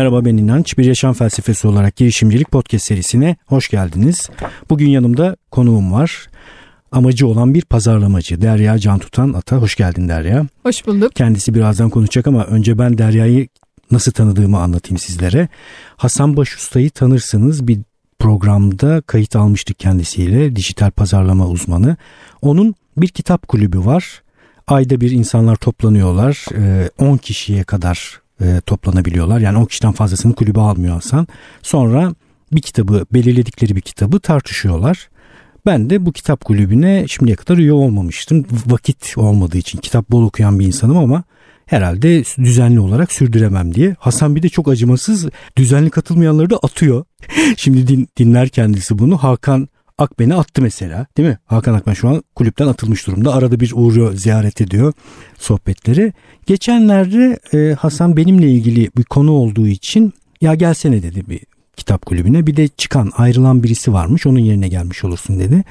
Merhaba 0.00 0.24
ben 0.24 0.36
İnanç. 0.36 0.78
Bir 0.78 0.84
yaşam 0.84 1.12
felsefesi 1.12 1.68
olarak 1.68 1.96
girişimcilik 1.96 2.50
podcast 2.50 2.84
serisine 2.84 3.36
hoş 3.46 3.68
geldiniz. 3.68 4.30
Bugün 4.70 4.88
yanımda 4.88 5.36
konuğum 5.50 5.92
var. 5.92 6.26
Amacı 6.92 7.26
olan 7.26 7.54
bir 7.54 7.62
pazarlamacı 7.62 8.40
Derya 8.40 8.78
Can 8.78 8.98
Tutan 8.98 9.32
Ata. 9.32 9.56
Hoş 9.56 9.76
geldin 9.76 10.08
Derya. 10.08 10.46
Hoş 10.62 10.86
bulduk. 10.86 11.14
Kendisi 11.14 11.54
birazdan 11.54 11.90
konuşacak 11.90 12.26
ama 12.26 12.44
önce 12.44 12.78
ben 12.78 12.98
Derya'yı 12.98 13.48
nasıl 13.90 14.12
tanıdığımı 14.12 14.58
anlatayım 14.58 14.98
sizlere. 14.98 15.48
Hasan 15.96 16.36
Başusta'yı 16.36 16.90
tanırsınız. 16.90 17.68
Bir 17.68 17.78
programda 18.18 19.00
kayıt 19.00 19.36
almıştık 19.36 19.78
kendisiyle. 19.78 20.56
Dijital 20.56 20.90
pazarlama 20.90 21.48
uzmanı. 21.48 21.96
Onun 22.42 22.74
bir 22.96 23.08
kitap 23.08 23.48
kulübü 23.48 23.78
var. 23.78 24.22
Ayda 24.66 25.00
bir 25.00 25.10
insanlar 25.10 25.56
toplanıyorlar. 25.56 26.46
10 26.98 27.16
kişiye 27.16 27.64
kadar 27.64 28.19
e, 28.40 28.60
toplanabiliyorlar. 28.66 29.40
Yani 29.40 29.58
10 29.58 29.64
kişiden 29.64 29.92
fazlasını 29.92 30.34
kulübe 30.34 30.60
almıyor 30.60 30.94
Hasan. 30.94 31.28
Sonra 31.62 32.14
bir 32.52 32.62
kitabı 32.62 33.06
belirledikleri 33.12 33.76
bir 33.76 33.80
kitabı 33.80 34.20
tartışıyorlar. 34.20 35.08
Ben 35.66 35.90
de 35.90 36.06
bu 36.06 36.12
kitap 36.12 36.44
kulübüne 36.44 37.04
şimdiye 37.08 37.36
kadar 37.36 37.58
üye 37.58 37.72
olmamıştım. 37.72 38.46
Vakit 38.66 39.14
olmadığı 39.16 39.58
için 39.58 39.78
kitap 39.78 40.10
bol 40.10 40.22
okuyan 40.22 40.58
bir 40.58 40.66
insanım 40.66 40.96
ama 40.96 41.24
herhalde 41.66 42.24
düzenli 42.38 42.80
olarak 42.80 43.12
sürdüremem 43.12 43.74
diye. 43.74 43.96
Hasan 43.98 44.36
bir 44.36 44.42
de 44.42 44.48
çok 44.48 44.68
acımasız 44.68 45.28
düzenli 45.56 45.90
katılmayanları 45.90 46.50
da 46.50 46.56
atıyor. 46.56 47.04
Şimdi 47.56 47.88
din, 47.88 48.08
dinler 48.18 48.48
kendisi 48.48 48.98
bunu. 48.98 49.18
Hakan 49.18 49.68
Akben'i 50.00 50.34
attı 50.34 50.62
mesela 50.62 51.06
değil 51.16 51.28
mi? 51.28 51.38
Hakan 51.46 51.74
Akben 51.74 51.92
şu 51.92 52.08
an 52.08 52.22
kulüpten 52.34 52.66
atılmış 52.66 53.06
durumda. 53.06 53.34
Arada 53.34 53.60
bir 53.60 53.72
uğruyor 53.74 54.14
ziyaret 54.14 54.60
ediyor 54.60 54.92
sohbetleri. 55.38 56.12
Geçenlerde 56.46 57.38
e, 57.54 57.74
Hasan 57.74 58.16
benimle 58.16 58.50
ilgili 58.50 58.90
bir 58.96 59.04
konu 59.04 59.32
olduğu 59.32 59.66
için 59.66 60.12
ya 60.40 60.54
gelsene 60.54 61.02
dedi 61.02 61.28
bir 61.28 61.40
kitap 61.76 62.06
kulübüne. 62.06 62.46
Bir 62.46 62.56
de 62.56 62.68
çıkan 62.68 63.12
ayrılan 63.16 63.62
birisi 63.62 63.92
varmış 63.92 64.26
onun 64.26 64.38
yerine 64.38 64.68
gelmiş 64.68 65.04
olursun 65.04 65.38
dedi. 65.38 65.64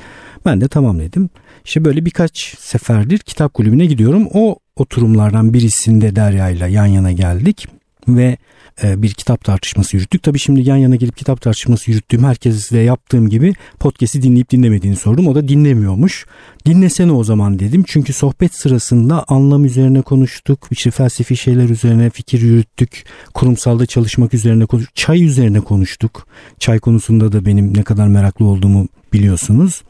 Ben 0.45 0.61
de 0.61 0.67
tamam 0.67 0.99
dedim. 0.99 1.29
İşte 1.65 1.85
böyle 1.85 2.05
birkaç 2.05 2.55
seferdir 2.59 3.17
kitap 3.17 3.53
kulübüne 3.53 3.85
gidiyorum. 3.85 4.27
O 4.33 4.59
oturumlardan 4.75 5.53
birisinde 5.53 6.15
Derya 6.15 6.49
ile 6.49 6.71
yan 6.71 6.85
yana 6.85 7.11
geldik 7.11 7.67
ve 8.07 8.37
bir 8.83 9.09
kitap 9.09 9.43
tartışması 9.43 9.95
yürüttük. 9.95 10.23
Tabii 10.23 10.39
şimdi 10.39 10.69
yan 10.69 10.75
yana 10.75 10.95
gelip 10.95 11.17
kitap 11.17 11.41
tartışması 11.41 11.91
yürüttüğüm 11.91 12.23
herkesle 12.23 12.79
yaptığım 12.79 13.29
gibi 13.29 13.53
podcast'i 13.79 14.21
dinleyip 14.21 14.49
dinlemediğini 14.49 14.95
sordum. 14.95 15.27
O 15.27 15.35
da 15.35 15.47
dinlemiyormuş. 15.47 16.25
Dinlesene 16.65 17.11
o 17.11 17.23
zaman 17.23 17.59
dedim. 17.59 17.83
Çünkü 17.87 18.13
sohbet 18.13 18.55
sırasında 18.55 19.25
anlam 19.27 19.65
üzerine 19.65 20.01
konuştuk. 20.01 20.67
İşte 20.71 20.91
felsefi 20.91 21.37
şeyler 21.37 21.69
üzerine 21.69 22.09
fikir 22.09 22.41
yürüttük. 22.41 23.05
Kurumsalda 23.33 23.85
çalışmak 23.85 24.33
üzerine 24.33 24.65
konuştuk. 24.65 24.95
Çay 24.95 25.23
üzerine 25.23 25.59
konuştuk. 25.59 26.27
Çay 26.59 26.79
konusunda 26.79 27.31
da 27.31 27.45
benim 27.45 27.77
ne 27.77 27.83
kadar 27.83 28.07
meraklı 28.07 28.45
olduğumu 28.45 28.87
biliyorsunuz. 29.13 29.81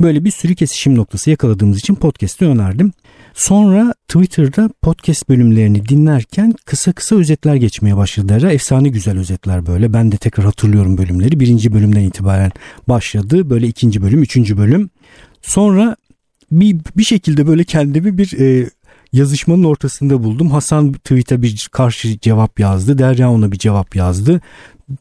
Böyle 0.00 0.24
bir 0.24 0.30
sürü 0.30 0.54
kesişim 0.54 0.96
noktası 0.96 1.30
yakaladığımız 1.30 1.78
için 1.78 1.94
podcast'i 1.94 2.44
önerdim. 2.44 2.92
Sonra 3.36 3.94
Twitter'da 4.08 4.70
podcast 4.82 5.28
bölümlerini 5.28 5.88
dinlerken 5.88 6.54
kısa 6.64 6.92
kısa 6.92 7.16
özetler 7.16 7.54
geçmeye 7.54 7.96
başladılar. 7.96 8.42
Efsane 8.42 8.88
güzel 8.88 9.18
özetler 9.18 9.66
böyle. 9.66 9.92
Ben 9.92 10.12
de 10.12 10.16
tekrar 10.16 10.46
hatırlıyorum 10.46 10.98
bölümleri. 10.98 11.40
Birinci 11.40 11.72
bölümden 11.72 12.00
itibaren 12.00 12.52
başladı. 12.88 13.50
Böyle 13.50 13.66
ikinci 13.66 14.02
bölüm, 14.02 14.22
üçüncü 14.22 14.58
bölüm. 14.58 14.90
Sonra 15.42 15.96
bir, 16.50 16.76
bir 16.96 17.04
şekilde 17.04 17.46
böyle 17.46 17.64
kendimi 17.64 18.18
bir 18.18 18.40
e, 18.40 18.70
yazışmanın 19.12 19.64
ortasında 19.64 20.22
buldum. 20.22 20.50
Hasan 20.50 20.92
tweet'e 20.92 21.42
bir 21.42 21.68
karşı 21.72 22.20
cevap 22.20 22.60
yazdı. 22.60 22.98
Derya 22.98 23.30
ona 23.30 23.52
bir 23.52 23.58
cevap 23.58 23.96
yazdı. 23.96 24.40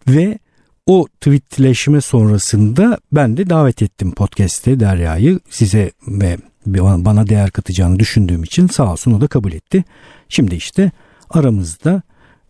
Ve 0.07 0.39
o 0.85 1.07
tweetleşme 1.21 2.01
sonrasında 2.01 2.97
ben 3.11 3.37
de 3.37 3.49
davet 3.49 3.81
ettim 3.81 4.11
podcast'te 4.11 4.79
Derya'yı 4.79 5.39
size 5.49 5.91
ve 6.07 6.37
bana 6.65 7.27
değer 7.27 7.51
katacağını 7.51 7.99
düşündüğüm 7.99 8.43
için 8.43 8.67
sağ 8.67 8.91
olsun 8.91 9.13
o 9.13 9.21
da 9.21 9.27
kabul 9.27 9.53
etti. 9.53 9.83
Şimdi 10.29 10.55
işte 10.55 10.91
aramızda 11.29 12.01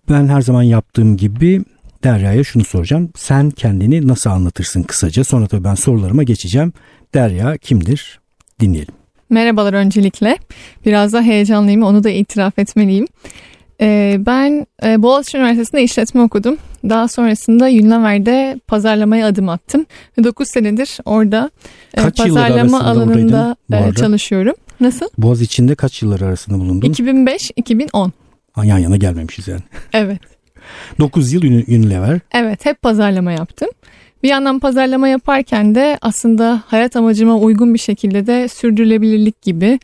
ben 0.09 0.27
her 0.27 0.41
zaman 0.41 0.63
yaptığım 0.63 1.17
gibi 1.17 1.63
Derya'ya 2.03 2.43
şunu 2.43 2.65
soracağım. 2.65 3.09
Sen 3.15 3.49
kendini 3.49 4.07
nasıl 4.07 4.29
anlatırsın 4.29 4.83
kısaca? 4.83 5.23
Sonra 5.23 5.47
tabii 5.47 5.63
ben 5.63 5.75
sorularıma 5.75 6.23
geçeceğim. 6.23 6.73
Derya 7.13 7.57
kimdir? 7.57 8.19
Dinleyelim. 8.59 8.93
Merhabalar 9.29 9.73
öncelikle. 9.73 10.37
Biraz 10.85 11.13
da 11.13 11.21
heyecanlıyım 11.21 11.83
onu 11.83 12.03
da 12.03 12.09
itiraf 12.09 12.59
etmeliyim. 12.59 13.07
Ee, 13.81 14.15
ben 14.19 14.67
e, 14.83 15.01
Boğaziçi 15.01 15.37
Üniversitesi'nde 15.37 15.83
işletme 15.83 16.21
okudum. 16.21 16.57
Daha 16.89 17.07
sonrasında 17.07 17.65
Unilever'de 17.65 18.59
pazarlamaya 18.67 19.27
adım 19.27 19.49
attım. 19.49 19.85
9 20.23 20.47
senedir 20.49 20.97
orada 21.05 21.51
e, 21.93 22.01
kaç 22.01 22.17
pazarlama 22.17 22.83
alanında 22.83 23.55
e, 23.73 23.93
çalışıyorum. 23.93 24.53
Nasıl? 24.81 25.05
Boğaz 25.17 25.41
içinde 25.41 25.75
kaç 25.75 26.01
yıllar 26.01 26.21
arasında 26.21 26.59
bulundun? 26.59 26.91
2005-2010. 26.91 28.11
Yan 28.63 28.77
yana 28.77 28.97
gelmemişiz 28.97 29.47
yani. 29.47 29.61
Evet. 29.93 30.19
9 30.99 31.33
yıl 31.33 31.41
Unilever. 31.43 32.19
Evet 32.33 32.65
hep 32.65 32.81
pazarlama 32.81 33.31
yaptım. 33.31 33.69
Bir 34.23 34.29
yandan 34.29 34.59
pazarlama 34.59 35.07
yaparken 35.07 35.75
de 35.75 35.97
aslında 36.01 36.63
hayat 36.67 36.95
amacıma 36.95 37.37
uygun 37.37 37.73
bir 37.73 37.79
şekilde 37.79 38.27
de 38.27 38.47
sürdürülebilirlik 38.47 39.41
gibi 39.41 39.79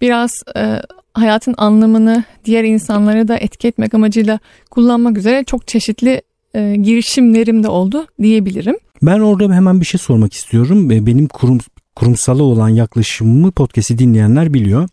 biraz 0.00 0.30
e, 0.56 0.80
hayatın 1.14 1.54
anlamını 1.58 2.24
diğer 2.44 2.64
insanlara 2.64 3.28
da 3.28 3.36
etki 3.36 3.68
etmek 3.68 3.94
amacıyla 3.94 4.38
kullanmak 4.70 5.18
üzere 5.18 5.44
çok 5.44 5.68
çeşitli 5.68 6.22
e, 6.54 6.76
girişimlerim 6.76 7.62
de 7.62 7.68
oldu 7.68 8.06
diyebilirim. 8.22 8.76
Ben 9.02 9.20
orada 9.20 9.54
hemen 9.54 9.80
bir 9.80 9.86
şey 9.86 9.98
sormak 9.98 10.32
istiyorum. 10.32 10.90
Benim 10.90 11.28
kurum, 11.28 11.58
kurumsala 11.96 12.42
olan 12.42 12.68
yaklaşımımı 12.68 13.50
podcast'i 13.50 13.98
dinleyenler 13.98 14.54
biliyor. 14.54 14.88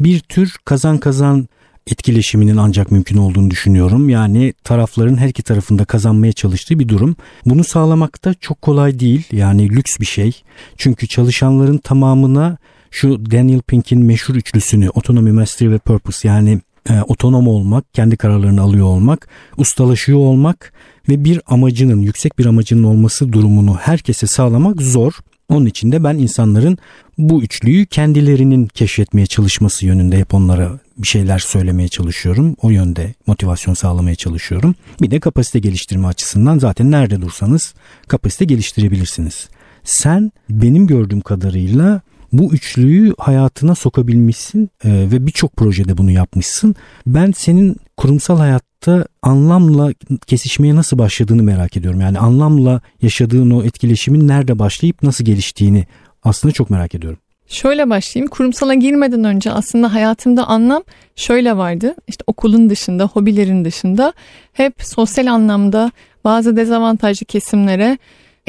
Bir 0.00 0.20
tür 0.20 0.56
kazan 0.64 0.98
kazan 0.98 1.48
etkileşiminin 1.86 2.56
ancak 2.56 2.90
mümkün 2.90 3.16
olduğunu 3.16 3.50
düşünüyorum. 3.50 4.08
Yani 4.08 4.54
tarafların 4.64 5.16
her 5.16 5.28
iki 5.28 5.42
tarafında 5.42 5.84
kazanmaya 5.84 6.32
çalıştığı 6.32 6.78
bir 6.78 6.88
durum. 6.88 7.16
Bunu 7.46 7.64
sağlamak 7.64 8.24
da 8.24 8.34
çok 8.34 8.62
kolay 8.62 9.00
değil. 9.00 9.24
Yani 9.32 9.70
lüks 9.70 10.00
bir 10.00 10.06
şey. 10.06 10.42
Çünkü 10.76 11.06
çalışanların 11.06 11.78
tamamına 11.78 12.56
şu 12.90 13.30
Daniel 13.30 13.60
Pink'in 13.60 14.00
meşhur 14.00 14.34
üçlüsünü 14.34 14.88
Autonomy, 14.88 15.30
Mastery 15.30 15.70
ve 15.70 15.78
Purpose 15.78 16.28
yani 16.28 16.60
e, 16.90 17.00
otonom 17.00 17.48
olmak, 17.48 17.94
kendi 17.94 18.16
kararlarını 18.16 18.60
alıyor 18.60 18.86
olmak, 18.86 19.28
ustalaşıyor 19.56 20.18
olmak 20.18 20.72
ve 21.08 21.24
bir 21.24 21.40
amacının, 21.46 22.00
yüksek 22.00 22.38
bir 22.38 22.46
amacının 22.46 22.82
olması 22.82 23.32
durumunu 23.32 23.76
herkese 23.76 24.26
sağlamak 24.26 24.82
zor. 24.82 25.12
Onun 25.48 25.66
için 25.66 25.92
de 25.92 26.04
ben 26.04 26.14
insanların 26.14 26.78
bu 27.18 27.42
üçlüyü 27.42 27.86
kendilerinin 27.86 28.66
keşfetmeye 28.66 29.26
çalışması 29.26 29.86
yönünde 29.86 30.18
hep 30.18 30.34
onlara 30.34 30.78
bir 30.98 31.06
şeyler 31.06 31.38
söylemeye 31.38 31.88
çalışıyorum. 31.88 32.56
O 32.62 32.70
yönde 32.70 33.14
motivasyon 33.26 33.74
sağlamaya 33.74 34.14
çalışıyorum. 34.14 34.74
Bir 35.02 35.10
de 35.10 35.20
kapasite 35.20 35.58
geliştirme 35.58 36.08
açısından 36.08 36.58
zaten 36.58 36.90
nerede 36.90 37.20
dursanız 37.20 37.74
kapasite 38.08 38.44
geliştirebilirsiniz. 38.44 39.48
Sen 39.84 40.32
benim 40.50 40.86
gördüğüm 40.86 41.20
kadarıyla 41.20 42.00
bu 42.32 42.54
üçlüyü 42.54 43.14
hayatına 43.18 43.74
sokabilmişsin 43.74 44.70
e, 44.84 44.90
ve 45.12 45.26
birçok 45.26 45.56
projede 45.56 45.98
bunu 45.98 46.10
yapmışsın. 46.10 46.74
Ben 47.06 47.32
senin 47.32 47.76
kurumsal 47.96 48.38
hayatta 48.38 49.06
anlamla 49.22 49.92
kesişmeye 50.26 50.74
nasıl 50.74 50.98
başladığını 50.98 51.42
merak 51.42 51.76
ediyorum. 51.76 52.00
Yani 52.00 52.18
anlamla 52.18 52.80
yaşadığın 53.02 53.50
o 53.50 53.62
etkileşimin 53.62 54.28
nerede 54.28 54.58
başlayıp 54.58 55.02
nasıl 55.02 55.24
geliştiğini 55.24 55.86
aslında 56.24 56.54
çok 56.54 56.70
merak 56.70 56.94
ediyorum. 56.94 57.18
Şöyle 57.50 57.90
başlayayım. 57.90 58.30
Kurumsala 58.30 58.74
girmeden 58.74 59.24
önce 59.24 59.52
aslında 59.52 59.94
hayatımda 59.94 60.44
anlam 60.46 60.82
şöyle 61.16 61.56
vardı. 61.56 61.94
İşte 62.08 62.24
okulun 62.26 62.70
dışında, 62.70 63.04
hobilerin 63.04 63.64
dışında 63.64 64.12
hep 64.52 64.74
sosyal 64.78 65.26
anlamda 65.26 65.90
bazı 66.24 66.56
dezavantajlı 66.56 67.26
kesimlere 67.26 67.98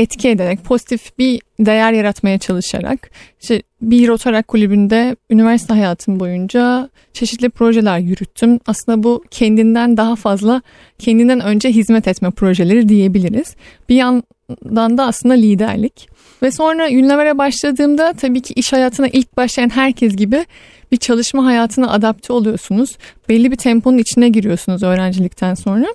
etki 0.01 0.29
ederek 0.29 0.63
pozitif 0.63 1.17
bir 1.17 1.41
değer 1.59 1.93
yaratmaya 1.93 2.37
çalışarak 2.37 3.11
işte 3.41 3.61
bir 3.81 4.07
Rotarak 4.07 4.47
kulübünde 4.47 5.15
üniversite 5.29 5.73
hayatım 5.73 6.19
boyunca 6.19 6.89
çeşitli 7.13 7.49
projeler 7.49 7.99
yürüttüm. 7.99 8.59
Aslında 8.65 9.03
bu 9.03 9.23
kendinden 9.31 9.97
daha 9.97 10.15
fazla 10.15 10.61
kendinden 10.99 11.39
önce 11.39 11.69
hizmet 11.69 12.07
etme 12.07 12.31
projeleri 12.31 12.89
diyebiliriz. 12.89 13.55
Bir 13.89 13.95
yandan 13.95 14.97
da 14.97 15.05
aslında 15.05 15.33
liderlik. 15.33 16.09
Ve 16.43 16.51
sonra 16.51 16.87
Unilever'e 16.87 17.37
başladığımda 17.37 18.13
tabii 18.13 18.41
ki 18.41 18.53
iş 18.53 18.73
hayatına 18.73 19.07
ilk 19.07 19.37
başlayan 19.37 19.69
herkes 19.69 20.15
gibi 20.15 20.45
bir 20.91 20.97
çalışma 20.97 21.45
hayatına 21.45 21.91
adapte 21.91 22.33
oluyorsunuz. 22.33 22.97
Belli 23.29 23.51
bir 23.51 23.55
temponun 23.55 23.97
içine 23.97 24.29
giriyorsunuz 24.29 24.83
öğrencilikten 24.83 25.53
sonra. 25.53 25.87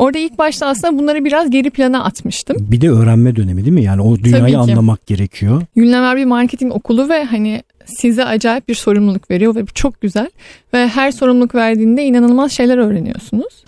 Orada 0.00 0.18
ilk 0.18 0.38
başta 0.38 0.66
aslında 0.66 0.98
bunları 0.98 1.24
biraz 1.24 1.50
geri 1.50 1.70
plana 1.70 2.04
atmıştım. 2.04 2.56
Bir 2.60 2.80
de 2.80 2.90
öğrenme 2.90 3.36
dönemi 3.36 3.64
değil 3.64 3.74
mi? 3.74 3.84
Yani 3.84 4.02
o 4.02 4.16
dünyayı 4.16 4.58
anlamak 4.58 5.06
gerekiyor. 5.06 5.62
Unilever 5.76 6.16
bir 6.16 6.24
marketing 6.24 6.74
okulu 6.74 7.08
ve 7.08 7.24
hani 7.24 7.62
size 7.84 8.24
acayip 8.24 8.68
bir 8.68 8.74
sorumluluk 8.74 9.30
veriyor 9.30 9.54
ve 9.54 9.66
çok 9.74 10.00
güzel. 10.00 10.30
Ve 10.74 10.88
her 10.88 11.10
sorumluluk 11.10 11.54
verdiğinde 11.54 12.04
inanılmaz 12.04 12.52
şeyler 12.52 12.78
öğreniyorsunuz. 12.78 13.64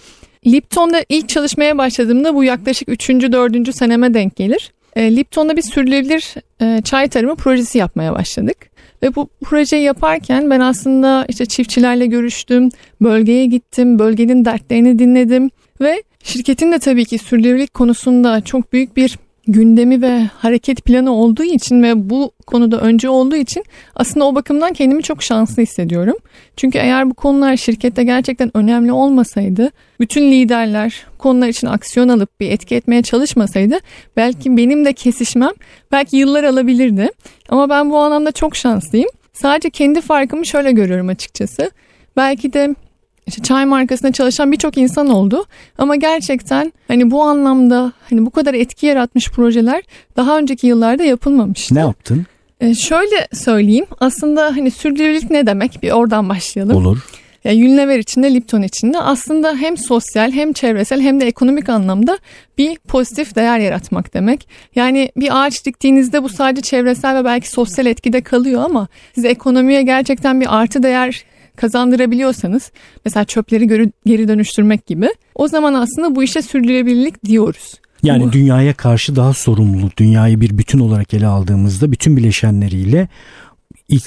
Lipton'da 0.46 1.04
ilk 1.08 1.28
çalışmaya 1.28 1.78
başladığımda 1.78 2.34
bu 2.34 2.44
yaklaşık 2.44 2.88
3. 2.88 3.08
4. 3.10 3.76
seneme 3.76 4.14
denk 4.14 4.36
gelir. 4.36 4.72
E, 4.96 5.16
Lipton'da 5.16 5.56
bir 5.56 5.62
sürdürülebilir 5.62 6.34
e, 6.62 6.82
çay 6.82 7.08
tarımı 7.08 7.36
projesi 7.36 7.78
yapmaya 7.78 8.14
başladık. 8.14 8.56
Ve 9.02 9.14
bu 9.14 9.28
projeyi 9.44 9.82
yaparken 9.82 10.50
ben 10.50 10.60
aslında 10.60 11.26
işte 11.28 11.46
çiftçilerle 11.46 12.06
görüştüm, 12.06 12.68
bölgeye 13.00 13.46
gittim, 13.46 13.98
bölgenin 13.98 14.44
dertlerini 14.44 14.98
dinledim 14.98 15.50
ve 15.80 16.02
şirketin 16.22 16.72
de 16.72 16.78
tabii 16.78 17.04
ki 17.04 17.18
sürdürülebilirlik 17.18 17.74
konusunda 17.74 18.40
çok 18.40 18.72
büyük 18.72 18.96
bir 18.96 19.18
gündemi 19.46 20.02
ve 20.02 20.24
hareket 20.38 20.84
planı 20.84 21.12
olduğu 21.12 21.42
için 21.42 21.82
ve 21.82 22.10
bu 22.10 22.32
konuda 22.46 22.80
önce 22.80 23.08
olduğu 23.08 23.36
için 23.36 23.64
aslında 23.94 24.26
o 24.26 24.34
bakımdan 24.34 24.72
kendimi 24.72 25.02
çok 25.02 25.22
şanslı 25.22 25.62
hissediyorum. 25.62 26.16
Çünkü 26.56 26.78
eğer 26.78 27.10
bu 27.10 27.14
konular 27.14 27.56
şirkette 27.56 28.04
gerçekten 28.04 28.56
önemli 28.56 28.92
olmasaydı, 28.92 29.70
bütün 30.00 30.32
liderler 30.32 31.06
konular 31.18 31.48
için 31.48 31.66
aksiyon 31.66 32.08
alıp 32.08 32.40
bir 32.40 32.50
etki 32.50 32.74
etmeye 32.74 33.02
çalışmasaydı 33.02 33.78
belki 34.16 34.56
benim 34.56 34.84
de 34.84 34.92
kesişmem 34.92 35.52
belki 35.92 36.16
yıllar 36.16 36.44
alabilirdi. 36.44 37.10
Ama 37.48 37.68
ben 37.68 37.90
bu 37.90 37.98
anlamda 37.98 38.32
çok 38.32 38.56
şanslıyım. 38.56 39.08
Sadece 39.32 39.70
kendi 39.70 40.00
farkımı 40.00 40.46
şöyle 40.46 40.72
görüyorum 40.72 41.08
açıkçası. 41.08 41.70
Belki 42.16 42.52
de 42.52 42.74
işte 43.26 43.42
çay 43.42 43.64
markasında 43.64 44.12
çalışan 44.12 44.52
birçok 44.52 44.78
insan 44.78 45.10
oldu. 45.10 45.44
Ama 45.78 45.96
gerçekten 45.96 46.72
hani 46.88 47.10
bu 47.10 47.22
anlamda 47.22 47.92
hani 48.10 48.26
bu 48.26 48.30
kadar 48.30 48.54
etki 48.54 48.86
yaratmış 48.86 49.30
projeler 49.30 49.82
daha 50.16 50.38
önceki 50.38 50.66
yıllarda 50.66 51.02
yapılmamıştı. 51.02 51.74
Ne 51.74 51.80
yaptın? 51.80 52.26
Ee, 52.60 52.74
şöyle 52.74 53.28
söyleyeyim. 53.32 53.86
Aslında 54.00 54.44
hani 54.44 54.70
sürdürülebilirlik 54.70 55.30
ne 55.30 55.46
demek? 55.46 55.82
Bir 55.82 55.90
oradan 55.90 56.28
başlayalım. 56.28 56.76
Olur. 56.76 56.98
Yani 57.44 57.64
Unilever 57.64 57.98
içinde, 57.98 58.34
Lipton 58.34 58.62
içinde 58.62 58.98
aslında 58.98 59.56
hem 59.56 59.76
sosyal 59.76 60.32
hem 60.32 60.52
çevresel 60.52 61.00
hem 61.00 61.20
de 61.20 61.26
ekonomik 61.26 61.68
anlamda 61.68 62.18
bir 62.58 62.78
pozitif 62.78 63.34
değer 63.34 63.58
yaratmak 63.58 64.14
demek. 64.14 64.48
Yani 64.74 65.12
bir 65.16 65.44
ağaç 65.44 65.64
diktiğinizde 65.66 66.22
bu 66.22 66.28
sadece 66.28 66.62
çevresel 66.62 67.16
ve 67.16 67.24
belki 67.24 67.50
sosyal 67.50 67.86
etkide 67.86 68.20
kalıyor 68.20 68.62
ama 68.64 68.88
size 69.14 69.28
ekonomiye 69.28 69.82
gerçekten 69.82 70.40
bir 70.40 70.56
artı 70.56 70.82
değer 70.82 71.24
kazandırabiliyorsanız 71.56 72.72
mesela 73.04 73.24
çöpleri 73.24 73.90
geri 74.06 74.28
dönüştürmek 74.28 74.86
gibi 74.86 75.08
o 75.34 75.48
zaman 75.48 75.74
aslında 75.74 76.14
bu 76.14 76.22
işe 76.22 76.42
sürdürülebilirlik 76.42 77.24
diyoruz. 77.24 77.74
Yani 78.02 78.24
bu... 78.24 78.32
dünyaya 78.32 78.74
karşı 78.74 79.16
daha 79.16 79.32
sorumlu, 79.32 79.90
dünyayı 79.96 80.40
bir 80.40 80.58
bütün 80.58 80.78
olarak 80.78 81.14
ele 81.14 81.26
aldığımızda 81.26 81.92
bütün 81.92 82.16
bileşenleriyle 82.16 83.08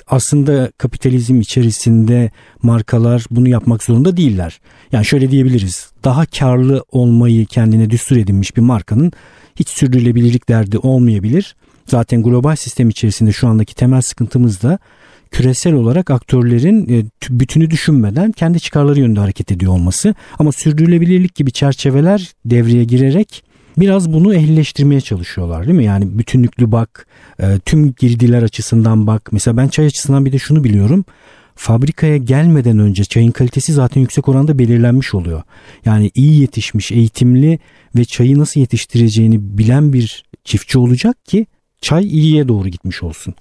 aslında 0.07 0.71
kapitalizm 0.77 1.42
içerisinde 1.42 2.31
markalar 2.62 3.25
bunu 3.31 3.50
yapmak 3.50 3.83
zorunda 3.83 4.18
değiller. 4.18 4.59
Yani 4.92 5.06
şöyle 5.06 5.31
diyebiliriz. 5.31 5.89
Daha 6.03 6.25
karlı 6.25 6.83
olmayı 6.92 7.45
kendine 7.45 7.89
düstur 7.89 8.18
edinmiş 8.18 8.57
bir 8.57 8.62
markanın 8.62 9.12
hiç 9.56 9.69
sürdürülebilirlik 9.69 10.50
derdi 10.50 10.77
olmayabilir. 10.77 11.56
Zaten 11.86 12.24
global 12.24 12.56
sistem 12.56 12.89
içerisinde 12.89 13.31
şu 13.31 13.47
andaki 13.47 13.75
temel 13.75 14.01
sıkıntımız 14.01 14.62
da 14.62 14.80
küresel 15.31 15.74
olarak 15.74 16.12
aktörlerin 16.12 16.89
e, 16.89 17.06
bütünü 17.30 17.69
düşünmeden 17.69 18.31
kendi 18.31 18.60
çıkarları 18.60 19.00
yönünde 19.00 19.19
hareket 19.19 19.51
ediyor 19.51 19.72
olması. 19.72 20.16
Ama 20.39 20.51
sürdürülebilirlik 20.51 21.36
gibi 21.36 21.51
çerçeveler 21.51 22.33
devreye 22.45 22.83
girerek 22.83 23.44
biraz 23.77 24.13
bunu 24.13 24.36
ehlileştirmeye 24.36 25.01
çalışıyorlar 25.01 25.66
değil 25.66 25.77
mi? 25.77 25.86
Yani 25.86 26.19
bütünlüklü 26.19 26.72
bak, 26.72 27.07
e, 27.39 27.60
tüm 27.66 27.94
girdiler 27.94 28.44
açısından 28.44 29.07
bak. 29.07 29.30
Mesela 29.31 29.57
ben 29.57 29.68
çay 29.68 29.86
açısından 29.86 30.25
bir 30.25 30.31
de 30.31 30.39
şunu 30.39 30.63
biliyorum. 30.63 31.06
Fabrikaya 31.56 32.18
gelmeden 32.18 32.80
önce 32.80 33.04
çayın 33.04 33.31
kalitesi 33.31 33.74
zaten 33.74 34.01
yüksek 34.01 34.30
oranda 34.30 34.60
belirlenmiş 34.60 35.13
oluyor. 35.13 35.42
Yani 35.86 36.12
iyi 36.16 36.42
yetişmiş, 36.42 36.92
eğitimli 36.92 37.60
ve 37.95 38.06
çayı 38.06 38.39
nasıl 38.39 38.60
yetiştireceğini 38.60 39.57
bilen 39.57 39.94
bir 39.94 40.24
çiftçi 40.44 40.78
olacak 40.78 41.25
ki 41.25 41.48
çay 41.81 42.07
iyiye 42.07 42.48
doğru 42.48 42.69
gitmiş 42.69 43.04
olsun. 43.04 43.33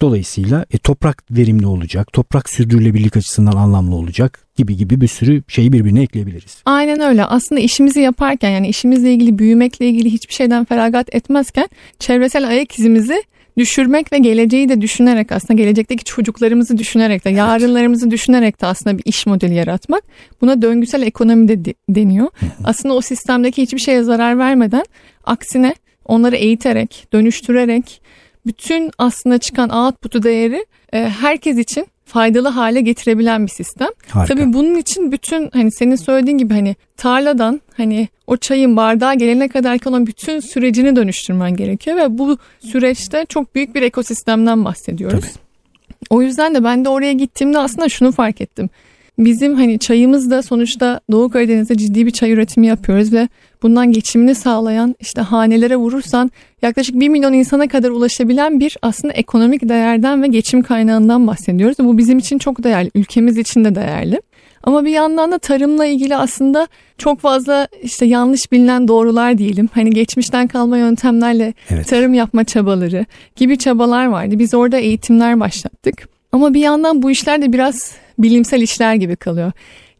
Dolayısıyla 0.00 0.64
e, 0.70 0.78
toprak 0.78 1.24
verimli 1.30 1.66
olacak, 1.66 2.12
toprak 2.12 2.48
sürdürülebilirlik 2.48 3.16
açısından 3.16 3.52
anlamlı 3.52 3.94
olacak 3.94 4.46
gibi 4.56 4.76
gibi 4.76 5.00
bir 5.00 5.08
sürü 5.08 5.42
şeyi 5.48 5.72
birbirine 5.72 6.02
ekleyebiliriz. 6.02 6.62
Aynen 6.64 7.00
öyle. 7.00 7.24
Aslında 7.24 7.60
işimizi 7.60 8.00
yaparken 8.00 8.50
yani 8.50 8.68
işimizle 8.68 9.12
ilgili 9.12 9.38
büyümekle 9.38 9.88
ilgili 9.88 10.12
hiçbir 10.12 10.34
şeyden 10.34 10.64
feragat 10.64 11.14
etmezken 11.14 11.68
çevresel 11.98 12.48
ayak 12.48 12.78
izimizi 12.78 13.22
düşürmek 13.56 14.12
ve 14.12 14.18
geleceği 14.18 14.68
de 14.68 14.80
düşünerek 14.80 15.32
aslında 15.32 15.54
gelecekteki 15.54 16.04
çocuklarımızı 16.04 16.78
düşünerek 16.78 17.24
de 17.24 17.30
yarınlarımızı 17.30 18.10
düşünerek 18.10 18.60
de 18.60 18.66
aslında 18.66 18.98
bir 18.98 19.04
iş 19.04 19.26
modeli 19.26 19.54
yaratmak. 19.54 20.02
Buna 20.40 20.62
döngüsel 20.62 21.02
ekonomi 21.02 21.48
de 21.48 21.74
deniyor. 21.88 22.28
Aslında 22.64 22.94
o 22.94 23.00
sistemdeki 23.00 23.62
hiçbir 23.62 23.78
şeye 23.78 24.02
zarar 24.02 24.38
vermeden 24.38 24.84
aksine 25.24 25.74
onları 26.04 26.36
eğiterek, 26.36 27.06
dönüştürerek 27.12 28.00
bütün 28.48 28.90
aslında 28.98 29.38
çıkan 29.38 29.70
output'u 29.70 30.22
değeri 30.22 30.66
e, 30.92 31.08
herkes 31.08 31.58
için 31.58 31.86
faydalı 32.04 32.48
hale 32.48 32.80
getirebilen 32.80 33.46
bir 33.46 33.50
sistem. 33.50 33.88
Harika. 34.08 34.34
Tabii 34.34 34.52
bunun 34.52 34.74
için 34.74 35.12
bütün 35.12 35.50
hani 35.52 35.72
senin 35.72 35.96
söylediğin 35.96 36.38
gibi 36.38 36.54
hani 36.54 36.76
tarladan 36.96 37.60
hani 37.76 38.08
o 38.26 38.36
çayın 38.36 38.76
bardağa 38.76 39.14
gelene 39.14 39.48
kadar 39.48 39.78
ki 39.78 39.88
olan 39.88 40.06
bütün 40.06 40.40
sürecini 40.40 40.96
dönüştürmen 40.96 41.56
gerekiyor 41.56 41.96
ve 41.96 42.18
bu 42.18 42.38
süreçte 42.60 43.26
çok 43.28 43.54
büyük 43.54 43.74
bir 43.74 43.82
ekosistemden 43.82 44.64
bahsediyoruz. 44.64 45.20
Tabii. 45.20 46.08
O 46.10 46.22
yüzden 46.22 46.54
de 46.54 46.64
ben 46.64 46.84
de 46.84 46.88
oraya 46.88 47.12
gittiğimde 47.12 47.58
aslında 47.58 47.88
şunu 47.88 48.12
fark 48.12 48.40
ettim. 48.40 48.70
Bizim 49.18 49.54
hani 49.54 49.78
çayımız 49.78 50.30
da 50.30 50.42
sonuçta 50.42 51.00
Doğu 51.10 51.28
Karadeniz'de 51.30 51.76
ciddi 51.76 52.06
bir 52.06 52.10
çay 52.10 52.32
üretimi 52.32 52.66
yapıyoruz 52.66 53.12
ve 53.12 53.28
bundan 53.62 53.92
geçimini 53.92 54.34
sağlayan 54.34 54.94
işte 55.00 55.20
hanelere 55.20 55.76
vurursan 55.76 56.30
yaklaşık 56.62 57.00
1 57.00 57.08
milyon 57.08 57.32
insana 57.32 57.68
kadar 57.68 57.90
ulaşabilen 57.90 58.60
bir 58.60 58.76
aslında 58.82 59.14
ekonomik 59.14 59.68
değerden 59.68 60.22
ve 60.22 60.26
geçim 60.26 60.62
kaynağından 60.62 61.26
bahsediyoruz. 61.26 61.76
Bu 61.78 61.98
bizim 61.98 62.18
için 62.18 62.38
çok 62.38 62.64
değerli, 62.64 62.90
ülkemiz 62.94 63.38
için 63.38 63.64
de 63.64 63.74
değerli. 63.74 64.20
Ama 64.62 64.84
bir 64.84 64.90
yandan 64.90 65.32
da 65.32 65.38
tarımla 65.38 65.86
ilgili 65.86 66.16
aslında 66.16 66.68
çok 66.98 67.20
fazla 67.20 67.68
işte 67.82 68.06
yanlış 68.06 68.52
bilinen 68.52 68.88
doğrular 68.88 69.38
diyelim. 69.38 69.68
Hani 69.72 69.90
geçmişten 69.90 70.46
kalma 70.46 70.78
yöntemlerle 70.78 71.54
evet. 71.70 71.88
tarım 71.88 72.14
yapma 72.14 72.44
çabaları 72.44 73.06
gibi 73.36 73.58
çabalar 73.58 74.06
vardı. 74.06 74.38
Biz 74.38 74.54
orada 74.54 74.78
eğitimler 74.78 75.40
başlattık. 75.40 76.08
Ama 76.32 76.54
bir 76.54 76.60
yandan 76.60 77.02
bu 77.02 77.10
işler 77.10 77.42
de 77.42 77.52
biraz 77.52 77.92
bilimsel 78.18 78.62
işler 78.62 78.94
gibi 78.94 79.16
kalıyor. 79.16 79.52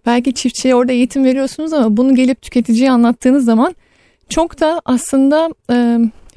Belki 0.06 0.35
çiftçiye 0.35 0.75
orada 0.75 0.93
eğitim 0.93 1.25
veriyorsunuz 1.25 1.73
ama 1.73 1.97
bunu 1.97 2.15
gelip 2.15 2.43
tüketiciye 2.43 2.91
anlattığınız 2.91 3.44
zaman 3.44 3.75
çok 4.28 4.61
da 4.61 4.83
aslında 4.85 5.50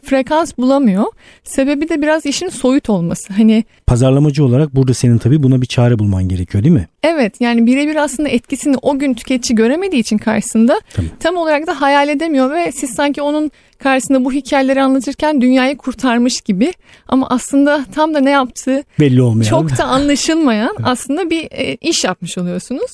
frekans 0.03 0.58
bulamıyor. 0.58 1.03
Sebebi 1.43 1.89
de 1.89 2.01
biraz 2.01 2.25
işin 2.25 2.50
soyut 2.50 2.89
olması. 2.89 3.34
Hani 3.34 3.63
pazarlamacı 3.88 4.46
olarak 4.46 4.75
burada 4.75 4.93
senin 4.93 5.17
tabii 5.17 5.43
buna 5.43 5.62
bir 5.62 5.65
çare 5.65 6.00
bulman 6.00 6.24
gerekiyor 6.24 6.63
değil 6.63 6.75
mi? 6.75 6.88
Evet 7.03 7.41
yani 7.41 7.65
birebir 7.65 7.96
aslında 7.96 8.29
etkisini 8.29 8.75
o 8.81 9.00
gün 9.00 9.13
tüketici 9.13 9.55
göremediği 9.55 10.01
için 10.01 10.17
karşısında 10.17 10.81
tabii. 10.93 11.08
tam 11.20 11.38
olarak 11.38 11.67
da 11.67 11.81
hayal 11.81 12.10
edemiyor 12.10 12.51
ve 12.51 12.72
siz 12.72 12.89
sanki 12.89 13.22
onun 13.22 13.51
karşısında 13.79 14.25
bu 14.25 14.31
hikayeleri 14.31 14.81
anlatırken 14.81 15.41
dünyayı 15.41 15.77
kurtarmış 15.77 16.41
gibi 16.41 16.74
ama 17.08 17.29
aslında 17.29 17.86
tam 17.96 18.13
da 18.13 18.20
ne 18.20 18.29
yaptığı 18.29 18.84
belli 19.00 19.22
olmayan 19.22 19.50
çok 19.50 19.77
da 19.77 19.84
anlaşılmayan 19.86 20.75
aslında 20.84 21.29
bir 21.29 21.48
e, 21.51 21.75
iş 21.75 22.03
yapmış 22.03 22.38
oluyorsunuz. 22.38 22.91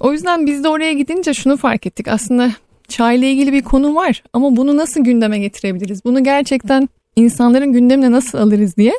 O 0.00 0.12
yüzden 0.12 0.46
biz 0.46 0.64
de 0.64 0.68
oraya 0.68 0.92
gidince 0.92 1.34
şunu 1.34 1.56
fark 1.56 1.86
ettik. 1.86 2.08
Aslında 2.08 2.52
çayla 2.90 3.28
ilgili 3.28 3.52
bir 3.52 3.62
konu 3.62 3.94
var 3.94 4.22
ama 4.32 4.56
bunu 4.56 4.76
nasıl 4.76 5.04
gündeme 5.04 5.38
getirebiliriz? 5.38 6.04
Bunu 6.04 6.24
gerçekten 6.24 6.88
insanların 7.16 7.72
gündemine 7.72 8.12
nasıl 8.12 8.38
alırız 8.38 8.76
diye. 8.76 8.92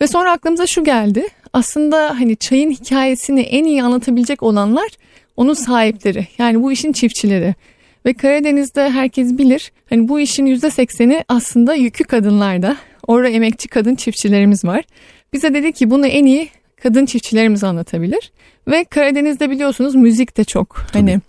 Ve 0.00 0.06
sonra 0.06 0.32
aklımıza 0.32 0.66
şu 0.66 0.84
geldi. 0.84 1.26
Aslında 1.52 2.20
hani 2.20 2.36
çayın 2.36 2.70
hikayesini 2.70 3.40
en 3.40 3.64
iyi 3.64 3.82
anlatabilecek 3.82 4.42
olanlar 4.42 4.88
onun 5.36 5.54
sahipleri. 5.54 6.26
Yani 6.38 6.62
bu 6.62 6.72
işin 6.72 6.92
çiftçileri. 6.92 7.54
Ve 8.06 8.12
Karadeniz'de 8.12 8.90
herkes 8.90 9.38
bilir. 9.38 9.72
Hani 9.90 10.08
bu 10.08 10.20
işin 10.20 10.46
%80'i 10.46 11.24
aslında 11.28 11.74
yükü 11.74 12.04
kadınlarda. 12.04 12.76
Orada 13.06 13.28
emekçi 13.28 13.68
kadın 13.68 13.94
çiftçilerimiz 13.94 14.64
var. 14.64 14.84
Bize 15.32 15.54
dedi 15.54 15.72
ki 15.72 15.90
bunu 15.90 16.06
en 16.06 16.24
iyi 16.24 16.48
kadın 16.82 17.06
çiftçilerimiz 17.06 17.64
anlatabilir. 17.64 18.32
Ve 18.68 18.84
Karadeniz'de 18.84 19.50
biliyorsunuz 19.50 19.94
müzik 19.94 20.36
de 20.36 20.44
çok 20.44 20.86
Tabii. 20.92 21.10
hani 21.10 21.20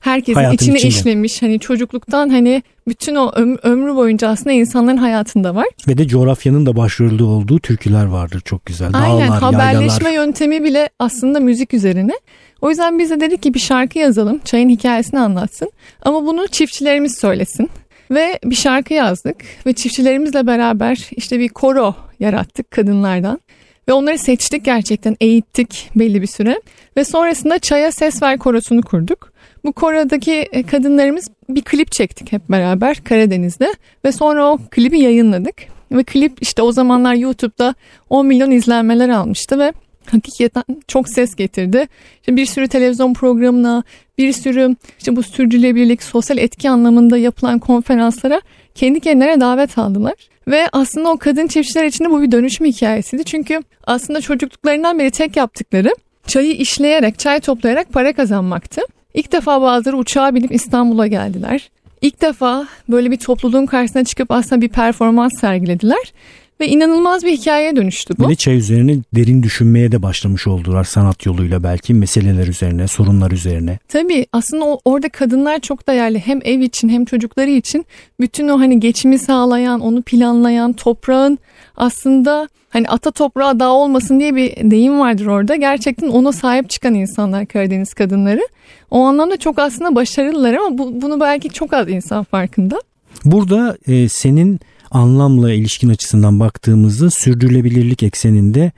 herkesin 0.00 0.34
Hayatın 0.34 0.54
içine 0.56 0.76
içinde. 0.78 0.88
işlemiş. 0.88 1.42
Hani 1.42 1.60
çocukluktan 1.60 2.28
hani 2.28 2.62
bütün 2.88 3.14
o 3.14 3.28
öm- 3.36 3.58
ömrü 3.62 3.94
boyunca 3.96 4.28
aslında 4.28 4.52
insanların 4.52 4.96
hayatında 4.96 5.54
var. 5.54 5.66
Ve 5.88 5.98
de 5.98 6.08
coğrafyanın 6.08 6.66
da 6.66 6.76
başrolde 6.76 7.22
olduğu 7.24 7.58
türküler 7.58 8.04
vardır 8.04 8.40
çok 8.44 8.66
güzel. 8.66 8.90
Aynen 8.94 9.28
Dağlar, 9.28 9.40
haberleşme 9.40 10.08
yaylalar. 10.08 10.26
yöntemi 10.26 10.64
bile 10.64 10.88
aslında 10.98 11.40
müzik 11.40 11.74
üzerine. 11.74 12.12
O 12.60 12.70
yüzden 12.70 12.98
biz 12.98 13.10
de 13.10 13.20
dedik 13.20 13.42
ki 13.42 13.54
bir 13.54 13.58
şarkı 13.58 13.98
yazalım. 13.98 14.38
Çayın 14.44 14.68
hikayesini 14.68 15.20
anlatsın. 15.20 15.70
Ama 16.02 16.26
bunu 16.26 16.46
çiftçilerimiz 16.48 17.18
söylesin. 17.20 17.70
Ve 18.10 18.38
bir 18.44 18.54
şarkı 18.54 18.94
yazdık 18.94 19.36
ve 19.66 19.72
çiftçilerimizle 19.72 20.46
beraber 20.46 21.08
işte 21.16 21.38
bir 21.38 21.48
koro 21.48 21.94
yarattık 22.20 22.70
kadınlardan. 22.70 23.40
Ve 23.88 23.92
onları 23.92 24.18
seçtik 24.18 24.64
gerçekten 24.64 25.16
eğittik 25.20 25.90
belli 25.96 26.22
bir 26.22 26.26
süre. 26.26 26.60
Ve 26.96 27.04
sonrasında 27.04 27.58
Çaya 27.58 27.92
Ses 27.92 28.22
Ver 28.22 28.38
Korosu'nu 28.38 28.82
kurduk. 28.82 29.27
Bu 29.64 29.72
Kora'daki 29.72 30.32
e, 30.32 30.62
kadınlarımız 30.62 31.28
bir 31.48 31.62
klip 31.62 31.92
çektik 31.92 32.32
hep 32.32 32.48
beraber 32.48 33.04
Karadeniz'de 33.04 33.74
ve 34.04 34.12
sonra 34.12 34.52
o 34.52 34.58
klibi 34.70 35.00
yayınladık. 35.00 35.54
Ve 35.92 36.04
klip 36.04 36.32
işte 36.40 36.62
o 36.62 36.72
zamanlar 36.72 37.14
YouTube'da 37.14 37.74
10 38.10 38.26
milyon 38.26 38.50
izlenmeler 38.50 39.08
almıştı 39.08 39.58
ve 39.58 39.72
hakikaten 40.06 40.64
çok 40.88 41.08
ses 41.08 41.34
getirdi. 41.34 41.86
İşte 42.20 42.36
bir 42.36 42.46
sürü 42.46 42.68
televizyon 42.68 43.14
programına, 43.14 43.82
bir 44.18 44.32
sürü 44.32 44.76
işte 44.98 45.16
bu 45.16 45.22
sürdürülebilirlik, 45.22 46.02
sosyal 46.02 46.38
etki 46.38 46.70
anlamında 46.70 47.18
yapılan 47.18 47.58
konferanslara 47.58 48.40
kendi 48.74 49.00
kendilerine 49.00 49.40
davet 49.40 49.78
aldılar. 49.78 50.14
Ve 50.48 50.68
aslında 50.72 51.10
o 51.10 51.16
kadın 51.16 51.46
çiftçiler 51.46 51.84
için 51.84 52.04
de 52.04 52.10
bu 52.10 52.22
bir 52.22 52.32
dönüşüm 52.32 52.66
hikayesiydi. 52.66 53.24
Çünkü 53.24 53.62
aslında 53.84 54.20
çocukluklarından 54.20 54.98
beri 54.98 55.10
tek 55.10 55.36
yaptıkları 55.36 55.94
çayı 56.26 56.52
işleyerek, 56.52 57.18
çay 57.18 57.40
toplayarak 57.40 57.92
para 57.92 58.12
kazanmaktı. 58.12 58.80
İlk 59.14 59.32
defa 59.32 59.62
bazıları 59.62 59.96
uçağa 59.96 60.34
binip 60.34 60.52
İstanbul'a 60.52 61.06
geldiler. 61.06 61.70
İlk 62.00 62.22
defa 62.22 62.66
böyle 62.88 63.10
bir 63.10 63.16
topluluğun 63.16 63.66
karşısına 63.66 64.04
çıkıp 64.04 64.30
aslında 64.30 64.60
bir 64.60 64.68
performans 64.68 65.40
sergilediler. 65.40 66.12
Ve 66.60 66.68
inanılmaz 66.68 67.24
bir 67.24 67.32
hikayeye 67.32 67.76
dönüştü 67.76 68.14
bu. 68.18 68.24
Bir 68.24 68.28
de 68.28 68.34
çay 68.34 68.56
üzerine 68.56 68.96
derin 69.14 69.42
düşünmeye 69.42 69.92
de 69.92 70.02
başlamış 70.02 70.46
oldular 70.46 70.84
sanat 70.84 71.26
yoluyla 71.26 71.62
belki 71.62 71.94
meseleler 71.94 72.46
üzerine, 72.46 72.88
sorunlar 72.88 73.30
üzerine. 73.30 73.78
Tabii 73.88 74.26
aslında 74.32 74.64
o, 74.64 74.80
orada 74.84 75.08
kadınlar 75.08 75.60
çok 75.60 75.88
değerli 75.88 76.18
hem 76.18 76.40
ev 76.44 76.60
için 76.60 76.88
hem 76.88 77.04
çocukları 77.04 77.50
için 77.50 77.86
bütün 78.20 78.48
o 78.48 78.58
hani 78.58 78.80
geçimi 78.80 79.18
sağlayan, 79.18 79.80
onu 79.80 80.02
planlayan, 80.02 80.72
toprağın 80.72 81.38
aslında 81.78 82.48
hani 82.70 82.88
ata 82.88 83.10
toprağa 83.10 83.60
dağ 83.60 83.70
olmasın 83.70 84.20
diye 84.20 84.36
bir 84.36 84.70
deyim 84.70 85.00
vardır 85.00 85.26
orada. 85.26 85.56
Gerçekten 85.56 86.08
ona 86.08 86.32
sahip 86.32 86.70
çıkan 86.70 86.94
insanlar 86.94 87.46
Karadeniz 87.46 87.94
kadınları. 87.94 88.48
O 88.90 89.00
anlamda 89.00 89.36
çok 89.36 89.58
aslında 89.58 89.94
başarılılar 89.94 90.54
ama 90.54 90.78
bu, 90.78 91.02
bunu 91.02 91.20
belki 91.20 91.48
çok 91.48 91.72
az 91.72 91.88
insan 91.88 92.24
farkında. 92.24 92.80
Burada 93.24 93.78
e, 93.86 94.08
senin 94.08 94.60
anlamla 94.90 95.52
ilişkin 95.52 95.88
açısından 95.88 96.40
baktığımızda 96.40 97.10
sürdürülebilirlik 97.10 98.02
ekseninde 98.02 98.72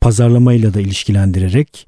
pazarlamayla 0.00 0.74
da 0.74 0.80
ilişkilendirerek 0.80 1.86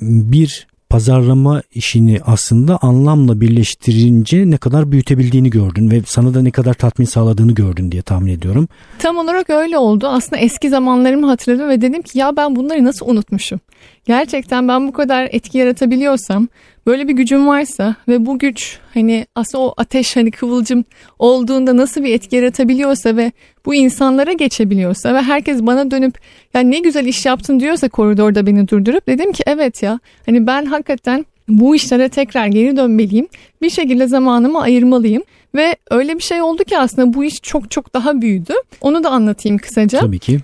bir 0.00 0.67
pazarlama 0.90 1.62
işini 1.74 2.20
aslında 2.26 2.78
anlamla 2.82 3.40
birleştirince 3.40 4.50
ne 4.50 4.56
kadar 4.56 4.92
büyütebildiğini 4.92 5.50
gördün 5.50 5.90
ve 5.90 6.02
sana 6.06 6.34
da 6.34 6.42
ne 6.42 6.50
kadar 6.50 6.74
tatmin 6.74 7.06
sağladığını 7.06 7.52
gördün 7.52 7.92
diye 7.92 8.02
tahmin 8.02 8.32
ediyorum. 8.32 8.68
Tam 8.98 9.16
olarak 9.16 9.50
öyle 9.50 9.78
oldu. 9.78 10.08
Aslında 10.08 10.42
eski 10.42 10.70
zamanlarımı 10.70 11.26
hatırladım 11.26 11.68
ve 11.68 11.80
dedim 11.80 12.02
ki 12.02 12.18
ya 12.18 12.36
ben 12.36 12.56
bunları 12.56 12.84
nasıl 12.84 13.06
unutmuşum? 13.08 13.60
Gerçekten 14.06 14.68
ben 14.68 14.88
bu 14.88 14.92
kadar 14.92 15.28
etki 15.32 15.58
yaratabiliyorsam, 15.58 16.48
böyle 16.86 17.08
bir 17.08 17.12
gücüm 17.12 17.46
varsa 17.46 17.96
ve 18.08 18.26
bu 18.26 18.38
güç 18.38 18.78
hani 18.94 19.26
aslında 19.34 19.64
o 19.64 19.74
ateş 19.76 20.16
hani 20.16 20.30
kıvılcım 20.30 20.84
olduğunda 21.18 21.76
nasıl 21.76 22.04
bir 22.04 22.14
etki 22.14 22.36
yaratabiliyorsa 22.36 23.16
ve 23.16 23.32
bu 23.66 23.74
insanlara 23.74 24.32
geçebiliyorsa 24.32 25.14
ve 25.14 25.22
herkes 25.22 25.62
bana 25.62 25.90
dönüp 25.90 26.18
ya 26.54 26.60
ne 26.60 26.78
güzel 26.78 27.06
iş 27.06 27.26
yaptın 27.26 27.60
diyorsa 27.60 27.88
koridorda 27.88 28.46
beni 28.46 28.68
durdurup 28.68 29.06
dedim 29.06 29.32
ki 29.32 29.42
evet 29.46 29.82
ya 29.82 30.00
hani 30.26 30.46
ben 30.46 30.64
hakikaten 30.64 31.24
bu 31.48 31.76
işlere 31.76 32.08
tekrar 32.08 32.46
geri 32.46 32.76
dönmeliyim. 32.76 33.28
Bir 33.62 33.70
şekilde 33.70 34.06
zamanımı 34.06 34.60
ayırmalıyım. 34.60 35.22
Ve 35.54 35.76
öyle 35.90 36.14
bir 36.14 36.22
şey 36.22 36.42
oldu 36.42 36.64
ki 36.64 36.78
aslında 36.78 37.14
bu 37.14 37.24
iş 37.24 37.42
çok 37.42 37.70
çok 37.70 37.94
daha 37.94 38.20
büyüdü. 38.20 38.52
Onu 38.80 39.04
da 39.04 39.10
anlatayım 39.10 39.58
kısaca. 39.58 40.00
Tabii 40.00 40.18
ki. 40.18 40.38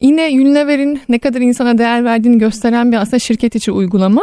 Yine 0.00 0.26
Unilever'in 0.26 1.00
ne 1.08 1.18
kadar 1.18 1.40
insana 1.40 1.78
değer 1.78 2.04
verdiğini 2.04 2.38
gösteren 2.38 2.92
bir 2.92 2.96
aslında 2.96 3.18
şirket 3.18 3.54
içi 3.54 3.72
uygulama. 3.72 4.22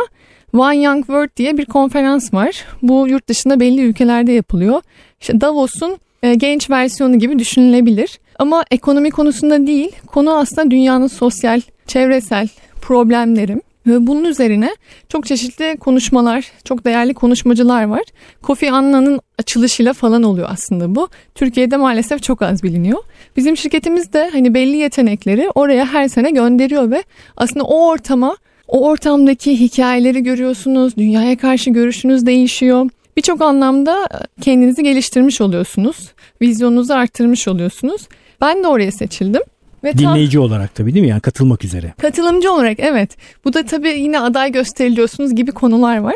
One 0.54 0.76
Young 0.76 1.06
World 1.06 1.30
diye 1.38 1.58
bir 1.58 1.66
konferans 1.66 2.34
var. 2.34 2.66
Bu 2.82 3.08
yurt 3.08 3.28
dışında 3.28 3.60
belli 3.60 3.82
ülkelerde 3.82 4.32
yapılıyor. 4.32 4.82
İşte 5.22 5.42
Davos'un 5.42 5.98
e, 6.24 6.36
genç 6.36 6.70
versiyonu 6.70 7.20
gibi 7.20 7.40
düşünülebilir. 7.40 8.20
Ama 8.40 8.64
ekonomi 8.72 9.12
konusunda 9.12 9.68
değil, 9.68 9.92
konu 10.08 10.38
aslında 10.38 10.72
dünyanın 10.72 11.08
sosyal, 11.08 11.62
çevresel 11.88 12.48
problemleri. 12.82 13.62
Ve 13.88 14.08
bunun 14.08 14.24
üzerine 14.24 14.76
çok 15.10 15.26
çeşitli 15.26 15.78
konuşmalar, 15.80 16.52
çok 16.64 16.86
değerli 16.86 17.14
konuşmacılar 17.14 17.84
var. 17.84 18.04
Kofi 18.42 18.72
Anna'nın 18.72 19.20
açılışıyla 19.40 19.94
falan 19.94 20.24
oluyor 20.24 20.48
aslında 20.52 20.96
bu. 20.96 21.08
Türkiye'de 21.36 21.78
maalesef 21.78 22.24
çok 22.24 22.42
az 22.42 22.64
biliniyor. 22.64 23.00
Bizim 23.38 23.58
şirketimiz 23.58 24.14
de 24.14 24.30
hani 24.32 24.54
belli 24.54 24.78
yetenekleri 24.78 25.50
oraya 25.56 25.86
her 25.86 26.08
sene 26.08 26.32
gönderiyor 26.32 26.92
ve 26.92 27.04
aslında 27.38 27.64
o 27.64 27.88
ortama, 27.88 28.38
o 28.70 28.88
ortamdaki 28.88 29.60
hikayeleri 29.60 30.24
görüyorsunuz, 30.24 30.98
dünyaya 30.98 31.38
karşı 31.38 31.70
görüşünüz 31.70 32.26
değişiyor. 32.26 32.90
Birçok 33.18 33.42
anlamda 33.42 34.10
kendinizi 34.42 34.84
geliştirmiş 34.84 35.42
oluyorsunuz. 35.42 35.98
Vizyonunuzu 36.42 36.94
arttırmış 36.94 37.48
oluyorsunuz. 37.48 38.02
Ben 38.42 38.64
de 38.64 38.68
oraya 38.68 38.92
seçildim. 38.92 39.42
Ve 39.84 39.98
Dinleyici 39.98 40.38
tam, 40.38 40.44
olarak 40.44 40.76
tabii 40.76 40.94
değil 40.94 41.04
mi? 41.04 41.10
Yani 41.10 41.22
katılmak 41.22 41.66
üzere. 41.66 41.94
Katılımcı 42.02 42.52
olarak 42.52 42.80
evet. 42.80 43.18
Bu 43.46 43.54
da 43.54 43.66
tabii 43.66 43.90
yine 43.90 44.20
aday 44.20 44.52
gösteriliyorsunuz 44.52 45.36
gibi 45.36 45.52
konular 45.52 45.98
var. 45.98 46.16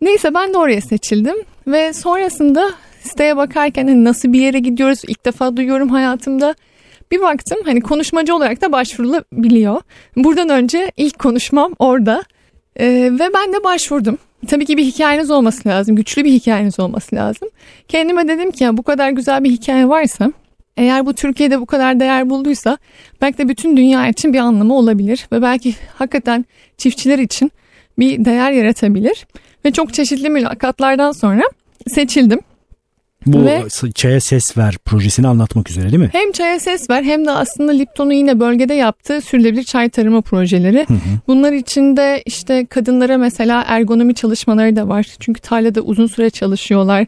Neyse 0.00 0.34
ben 0.34 0.54
de 0.54 0.58
oraya 0.58 0.80
seçildim 0.80 1.36
ve 1.66 1.92
sonrasında 1.92 2.70
siteye 3.00 3.36
bakarken 3.36 3.86
hani 3.86 4.04
nasıl 4.04 4.32
bir 4.32 4.40
yere 4.40 4.58
gidiyoruz 4.58 5.00
ilk 5.08 5.26
defa 5.26 5.56
duyuyorum 5.56 5.88
hayatımda. 5.88 6.54
Bir 7.14 7.20
baktım 7.20 7.58
hani 7.64 7.80
konuşmacı 7.80 8.34
olarak 8.34 8.60
da 8.60 8.72
başvurulabiliyor. 8.72 9.80
Buradan 10.16 10.48
önce 10.48 10.92
ilk 10.96 11.18
konuşmam 11.18 11.74
orada 11.78 12.24
ee, 12.80 12.86
ve 13.12 13.28
ben 13.34 13.52
de 13.52 13.64
başvurdum. 13.64 14.18
Tabii 14.48 14.66
ki 14.66 14.76
bir 14.76 14.84
hikayeniz 14.84 15.30
olması 15.30 15.68
lazım, 15.68 15.96
güçlü 15.96 16.24
bir 16.24 16.32
hikayeniz 16.32 16.80
olması 16.80 17.16
lazım. 17.16 17.48
Kendime 17.88 18.28
dedim 18.28 18.50
ki 18.50 18.64
ya 18.64 18.76
bu 18.76 18.82
kadar 18.82 19.10
güzel 19.10 19.44
bir 19.44 19.50
hikaye 19.50 19.88
varsa 19.88 20.32
eğer 20.76 21.06
bu 21.06 21.14
Türkiye'de 21.14 21.60
bu 21.60 21.66
kadar 21.66 22.00
değer 22.00 22.30
bulduysa 22.30 22.78
belki 23.20 23.38
de 23.38 23.48
bütün 23.48 23.76
dünya 23.76 24.08
için 24.08 24.32
bir 24.32 24.38
anlamı 24.38 24.74
olabilir 24.74 25.28
ve 25.32 25.42
belki 25.42 25.74
hakikaten 25.94 26.44
çiftçiler 26.78 27.18
için 27.18 27.52
bir 27.98 28.24
değer 28.24 28.52
yaratabilir. 28.52 29.26
Ve 29.64 29.70
çok 29.70 29.94
çeşitli 29.94 30.30
mülakatlardan 30.30 31.12
sonra 31.12 31.42
seçildim. 31.86 32.40
Bu 33.26 33.44
Ve 33.44 33.62
Çaya 33.94 34.20
Ses 34.20 34.58
Ver 34.58 34.78
projesini 34.84 35.28
anlatmak 35.28 35.70
üzere 35.70 35.84
değil 35.84 36.02
mi? 36.02 36.08
Hem 36.12 36.32
Çaya 36.32 36.60
Ses 36.60 36.90
Ver 36.90 37.02
hem 37.02 37.26
de 37.26 37.30
aslında 37.30 37.72
Lipton'un 37.72 38.12
yine 38.12 38.40
bölgede 38.40 38.74
yaptığı 38.74 39.20
sürdürülebilir 39.20 39.64
çay 39.64 39.88
tarımı 39.88 40.22
projeleri. 40.22 40.84
Hı 40.88 40.94
hı. 40.94 40.98
Bunlar 41.26 41.52
içinde 41.52 42.22
işte 42.26 42.66
kadınlara 42.66 43.18
mesela 43.18 43.64
ergonomi 43.66 44.14
çalışmaları 44.14 44.76
da 44.76 44.88
var. 44.88 45.06
Çünkü 45.20 45.40
tarlada 45.40 45.80
uzun 45.80 46.06
süre 46.06 46.30
çalışıyorlar 46.30 47.06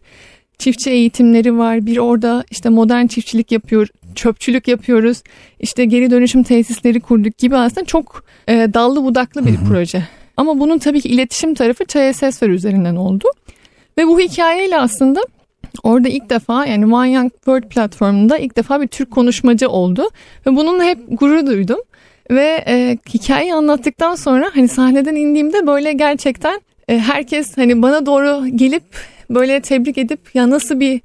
çiftçi 0.59 0.91
eğitimleri 0.91 1.59
var. 1.59 1.87
Bir 1.87 1.97
orada 1.99 2.45
işte 2.51 2.69
modern 2.69 3.07
çiftçilik 3.07 3.53
yapıyor, 3.53 3.89
çöpçülük 4.15 4.69
yapıyoruz. 4.69 5.23
İşte 5.61 5.85
geri 5.85 6.11
dönüşüm 6.11 6.43
tesisleri 6.43 7.01
kurduk 7.01 7.39
gibi 7.39 7.57
aslında 7.57 7.85
çok 7.85 8.25
e, 8.49 8.53
dallı 8.75 9.05
budaklı 9.05 9.47
bir 9.47 9.57
hı 9.57 9.61
hı. 9.61 9.65
proje. 9.69 10.03
Ama 10.37 10.61
bunun 10.61 10.79
tabii 10.79 11.01
ki 11.01 11.09
iletişim 11.09 11.55
tarafı 11.55 11.85
Çaya 11.85 12.13
Sesver 12.13 12.49
üzerinden 12.49 12.97
oldu. 12.97 13.25
Ve 13.99 14.07
bu 14.07 14.21
hikayeyle 14.21 14.79
aslında 14.79 15.21
orada 15.83 16.09
ilk 16.09 16.31
defa 16.31 16.67
yani 16.67 16.95
One 16.95 17.11
Young 17.11 17.33
World 17.33 17.63
platformunda 17.63 18.39
ilk 18.39 18.57
defa 18.57 18.81
bir 18.81 18.87
Türk 18.87 19.11
konuşmacı 19.11 19.69
oldu. 19.69 20.11
Ve 20.47 20.57
bununla 20.57 20.85
hep 20.85 20.99
gurur 21.11 21.47
duydum. 21.47 21.79
Ve 22.31 22.65
e, 22.67 22.99
hikayeyi 23.15 23.55
anlattıktan 23.55 24.15
sonra 24.15 24.51
hani 24.55 24.69
sahneden 24.69 25.15
indiğimde 25.15 25.67
böyle 25.67 25.93
gerçekten 25.93 26.61
e, 26.89 26.99
herkes 26.99 27.57
hani 27.57 27.83
bana 27.83 28.07
doğru 28.07 28.47
gelip 28.49 28.83
böyle 29.31 29.61
tebrik 29.61 29.99
edip 29.99 30.21
ya 30.35 30.51
nasıl 30.51 30.81
bir 30.81 31.01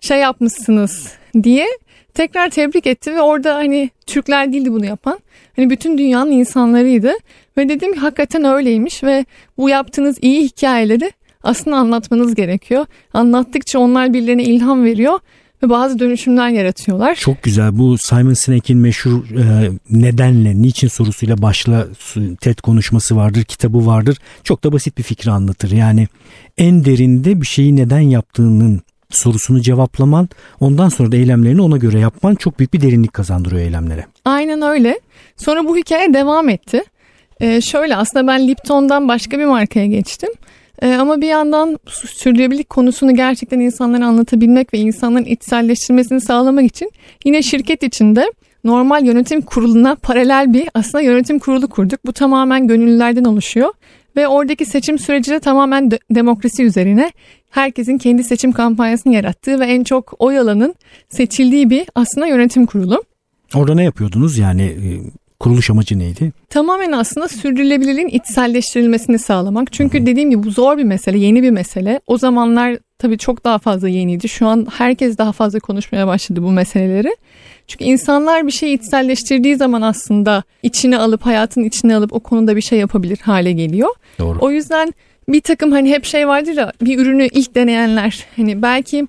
şey 0.00 0.18
yapmışsınız 0.18 1.12
diye 1.42 1.66
tekrar 2.14 2.50
tebrik 2.50 2.86
etti 2.86 3.14
ve 3.14 3.20
orada 3.20 3.54
hani 3.54 3.90
Türkler 4.06 4.52
değildi 4.52 4.72
bunu 4.72 4.86
yapan. 4.86 5.18
Hani 5.56 5.70
bütün 5.70 5.98
dünyanın 5.98 6.30
insanlarıydı 6.30 7.12
ve 7.56 7.68
dedim 7.68 7.92
ki 7.92 8.00
hakikaten 8.00 8.44
öyleymiş 8.44 9.04
ve 9.04 9.24
bu 9.58 9.68
yaptığınız 9.68 10.18
iyi 10.22 10.42
hikayeleri 10.42 11.12
aslında 11.46 11.76
anlatmanız 11.76 12.34
gerekiyor. 12.34 12.86
Anlattıkça 13.14 13.78
onlar 13.78 14.12
birilerine 14.12 14.44
ilham 14.44 14.84
veriyor 14.84 15.18
ve 15.62 15.70
bazı 15.70 15.98
dönüşümler 15.98 16.48
yaratıyorlar. 16.48 17.14
Çok 17.14 17.42
güzel. 17.42 17.78
Bu 17.78 17.98
Simon 17.98 18.32
Sinek'in 18.32 18.78
meşhur 18.78 19.24
e, 19.30 19.70
nedenle, 19.90 20.62
niçin 20.62 20.88
sorusuyla 20.88 21.42
başla 21.42 21.86
TED 22.40 22.58
konuşması 22.58 23.16
vardır, 23.16 23.44
kitabı 23.44 23.86
vardır. 23.86 24.18
Çok 24.44 24.64
da 24.64 24.72
basit 24.72 24.98
bir 24.98 25.02
fikri 25.02 25.30
anlatır. 25.30 25.70
Yani 25.70 26.08
en 26.58 26.84
derinde 26.84 27.40
bir 27.40 27.46
şeyi 27.46 27.76
neden 27.76 28.00
yaptığının 28.00 28.80
sorusunu 29.10 29.60
cevaplaman, 29.60 30.28
ondan 30.60 30.88
sonra 30.88 31.12
da 31.12 31.16
eylemlerini 31.16 31.62
ona 31.62 31.76
göre 31.76 31.98
yapman 31.98 32.34
çok 32.34 32.58
büyük 32.58 32.72
bir 32.74 32.80
derinlik 32.80 33.12
kazandırıyor 33.12 33.62
eylemlere. 33.62 34.06
Aynen 34.24 34.62
öyle. 34.62 35.00
Sonra 35.36 35.64
bu 35.64 35.76
hikaye 35.76 36.14
devam 36.14 36.48
etti. 36.48 36.82
Ee, 37.40 37.60
şöyle 37.60 37.96
aslında 37.96 38.26
ben 38.26 38.48
Lipton'dan 38.48 39.08
başka 39.08 39.38
bir 39.38 39.44
markaya 39.44 39.86
geçtim. 39.86 40.30
Ee, 40.82 40.94
ama 40.94 41.20
bir 41.20 41.26
yandan 41.26 41.78
sürdürülebilirlik 41.88 42.70
konusunu 42.70 43.14
gerçekten 43.14 43.60
insanlara 43.60 44.06
anlatabilmek 44.06 44.74
ve 44.74 44.78
insanların 44.78 45.24
içselleştirmesini 45.24 46.20
sağlamak 46.20 46.64
için 46.64 46.90
yine 47.24 47.42
şirket 47.42 47.82
içinde 47.82 48.32
normal 48.64 49.06
yönetim 49.06 49.40
kuruluna 49.40 49.94
paralel 49.94 50.52
bir 50.52 50.68
aslında 50.74 51.00
yönetim 51.02 51.38
kurulu 51.38 51.68
kurduk. 51.68 52.06
Bu 52.06 52.12
tamamen 52.12 52.66
gönüllülerden 52.68 53.24
oluşuyor 53.24 53.72
Ve 54.16 54.28
oradaki 54.28 54.64
seçim 54.66 54.98
süreci 54.98 55.30
de 55.30 55.40
tamamen 55.40 55.90
de- 55.90 55.98
demokrasi 56.10 56.64
üzerine 56.64 57.12
herkesin 57.50 57.98
kendi 57.98 58.24
seçim 58.24 58.52
kampanyasını 58.52 59.12
yarattığı 59.14 59.60
ve 59.60 59.64
en 59.66 59.84
çok 59.84 60.14
oy 60.18 60.38
alanın 60.38 60.74
seçildiği 61.08 61.70
bir 61.70 61.86
aslında 61.94 62.26
yönetim 62.26 62.66
kurulu. 62.66 63.04
Orada 63.54 63.74
ne 63.74 63.84
yapıyordunuz? 63.84 64.38
Yani 64.38 64.62
e, 64.62 64.88
kuruluş 65.40 65.70
amacı 65.70 65.98
neydi? 65.98 66.32
Tamamen 66.50 66.92
aslında 66.92 67.28
sürdürülebilirliğin 67.28 68.08
içselleştirilmesini 68.08 69.18
sağlamak. 69.18 69.72
Çünkü 69.72 70.06
dediğim 70.06 70.30
gibi 70.30 70.42
bu 70.42 70.50
zor 70.50 70.78
bir 70.78 70.84
mesele, 70.84 71.18
yeni 71.18 71.42
bir 71.42 71.50
mesele. 71.50 72.00
O 72.06 72.18
zamanlar 72.18 72.78
tabii 72.98 73.18
çok 73.18 73.44
daha 73.44 73.58
fazla 73.58 73.88
yeniydi. 73.88 74.28
Şu 74.28 74.46
an 74.46 74.66
herkes 74.72 75.18
daha 75.18 75.32
fazla 75.32 75.60
konuşmaya 75.60 76.06
başladı 76.06 76.42
bu 76.42 76.50
meseleleri. 76.52 77.16
Çünkü 77.66 77.84
insanlar 77.84 78.46
bir 78.46 78.52
şeyi 78.52 78.76
içselleştirdiği 78.76 79.56
zaman 79.56 79.82
aslında 79.82 80.42
içine 80.62 80.98
alıp 80.98 81.26
hayatın 81.26 81.64
içine 81.64 81.96
alıp 81.96 82.12
o 82.12 82.20
konuda 82.20 82.56
bir 82.56 82.62
şey 82.62 82.78
yapabilir 82.78 83.18
hale 83.22 83.52
geliyor. 83.52 83.90
Doğru. 84.18 84.38
O 84.40 84.50
yüzden 84.50 84.92
bir 85.28 85.40
takım 85.40 85.72
hani 85.72 85.90
hep 85.90 86.04
şey 86.04 86.28
vardır 86.28 86.52
ya 86.52 86.72
bir 86.82 86.98
ürünü 86.98 87.26
ilk 87.26 87.54
deneyenler 87.54 88.24
hani 88.36 88.62
belki 88.62 89.06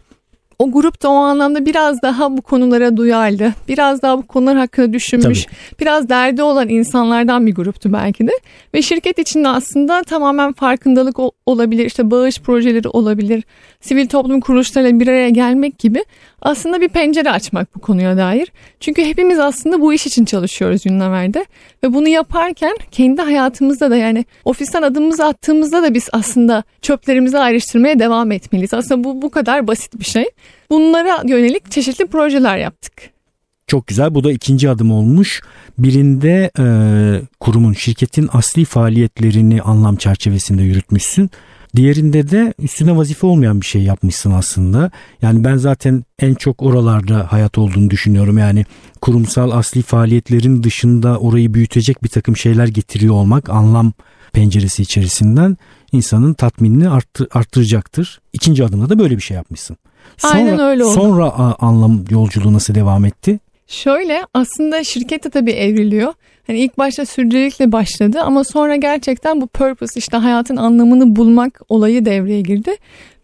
o 0.59 0.71
grup 0.71 1.03
da 1.03 1.09
o 1.09 1.15
anlamda 1.15 1.65
biraz 1.65 2.01
daha 2.01 2.37
bu 2.37 2.41
konulara 2.41 2.97
duyarlı, 2.97 3.53
biraz 3.67 4.01
daha 4.01 4.17
bu 4.17 4.27
konular 4.27 4.57
hakkında 4.57 4.93
düşünmüş, 4.93 5.45
biraz 5.79 6.09
derdi 6.09 6.43
olan 6.43 6.69
insanlardan 6.69 7.47
bir 7.47 7.55
gruptu 7.55 7.93
belki 7.93 8.27
de. 8.27 8.31
Ve 8.73 8.81
şirket 8.81 9.19
içinde 9.19 9.47
aslında 9.47 10.03
tamamen 10.03 10.53
farkındalık 10.53 11.17
olabilir, 11.45 11.85
işte 11.85 12.11
bağış 12.11 12.39
projeleri 12.39 12.87
olabilir, 12.89 13.43
sivil 13.81 14.07
toplum 14.07 14.39
kuruluşlarıyla 14.39 14.99
bir 14.99 15.07
araya 15.07 15.29
gelmek 15.29 15.79
gibi 15.79 16.03
aslında 16.41 16.81
bir 16.81 16.89
pencere 16.89 17.31
açmak 17.31 17.75
bu 17.75 17.79
konuya 17.79 18.17
dair. 18.17 18.51
Çünkü 18.79 19.05
hepimiz 19.05 19.39
aslında 19.39 19.81
bu 19.81 19.93
iş 19.93 20.07
için 20.07 20.25
çalışıyoruz 20.25 20.85
Yunnamer'de 20.85 21.45
ve 21.83 21.93
bunu 21.93 22.07
yaparken 22.07 22.77
kendi 22.91 23.21
hayatımızda 23.21 23.91
da 23.91 23.95
yani 23.95 24.25
ofisten 24.45 24.81
adımımızı 24.81 25.25
attığımızda 25.25 25.83
da 25.83 25.93
biz 25.93 26.09
aslında 26.11 26.63
çöplerimizi 26.81 27.39
ayrıştırmaya 27.39 27.99
devam 27.99 28.31
etmeliyiz. 28.31 28.73
Aslında 28.73 29.03
bu 29.03 29.21
bu 29.21 29.29
kadar 29.29 29.67
basit 29.67 29.99
bir 29.99 30.05
şey. 30.05 30.25
Bunlara 30.69 31.23
yönelik 31.27 31.71
çeşitli 31.71 32.07
projeler 32.07 32.57
yaptık. 32.57 32.93
Çok 33.67 33.87
güzel. 33.87 34.15
Bu 34.15 34.23
da 34.23 34.31
ikinci 34.31 34.69
adım 34.69 34.91
olmuş. 34.91 35.41
Birinde 35.77 36.51
e, 36.59 36.65
kurumun, 37.39 37.73
şirketin 37.73 38.29
asli 38.33 38.65
faaliyetlerini 38.65 39.61
anlam 39.61 39.95
çerçevesinde 39.95 40.63
yürütmüşsün. 40.63 41.29
Diğerinde 41.75 42.31
de 42.31 42.53
üstüne 42.59 42.97
vazife 42.97 43.27
olmayan 43.27 43.61
bir 43.61 43.65
şey 43.65 43.81
yapmışsın 43.81 44.31
aslında. 44.31 44.91
Yani 45.21 45.43
ben 45.43 45.57
zaten 45.57 46.03
en 46.19 46.33
çok 46.33 46.63
oralarda 46.63 47.31
hayat 47.31 47.57
olduğunu 47.57 47.89
düşünüyorum. 47.89 48.37
Yani 48.37 48.65
kurumsal 49.01 49.51
asli 49.51 49.81
faaliyetlerin 49.81 50.63
dışında 50.63 51.19
orayı 51.19 51.53
büyütecek 51.53 52.03
bir 52.03 52.09
takım 52.09 52.37
şeyler 52.37 52.67
getiriyor 52.67 53.13
olmak 53.13 53.49
anlam 53.49 53.93
penceresi 54.33 54.81
içerisinden 54.81 55.57
insanın 55.91 56.33
tatminini 56.33 56.89
arttır, 56.89 57.27
arttıracaktır. 57.33 58.19
İkinci 58.33 58.65
adımda 58.65 58.89
da 58.89 58.99
böyle 58.99 59.15
bir 59.15 59.21
şey 59.21 59.35
yapmışsın. 59.35 59.77
Sonra, 60.17 60.33
Aynen 60.33 60.59
öyle 60.59 60.85
oldu. 60.85 60.93
Sonra 60.93 61.31
anlam 61.59 62.03
yolculuğu 62.09 62.53
nasıl 62.53 62.75
devam 62.75 63.05
etti? 63.05 63.39
Şöyle 63.67 64.21
aslında 64.33 64.83
şirket 64.83 65.23
de 65.23 65.29
tabii 65.29 65.51
evriliyor. 65.51 66.13
Hani 66.47 66.59
ilk 66.59 66.77
başta 66.77 67.05
sürdürülelikle 67.05 67.71
başladı 67.71 68.21
ama 68.21 68.43
sonra 68.43 68.75
gerçekten 68.75 69.41
bu 69.41 69.47
purpose 69.47 69.99
işte 69.99 70.17
hayatın 70.17 70.55
anlamını 70.55 71.15
bulmak 71.15 71.61
olayı 71.69 72.05
devreye 72.05 72.41
girdi. 72.41 72.75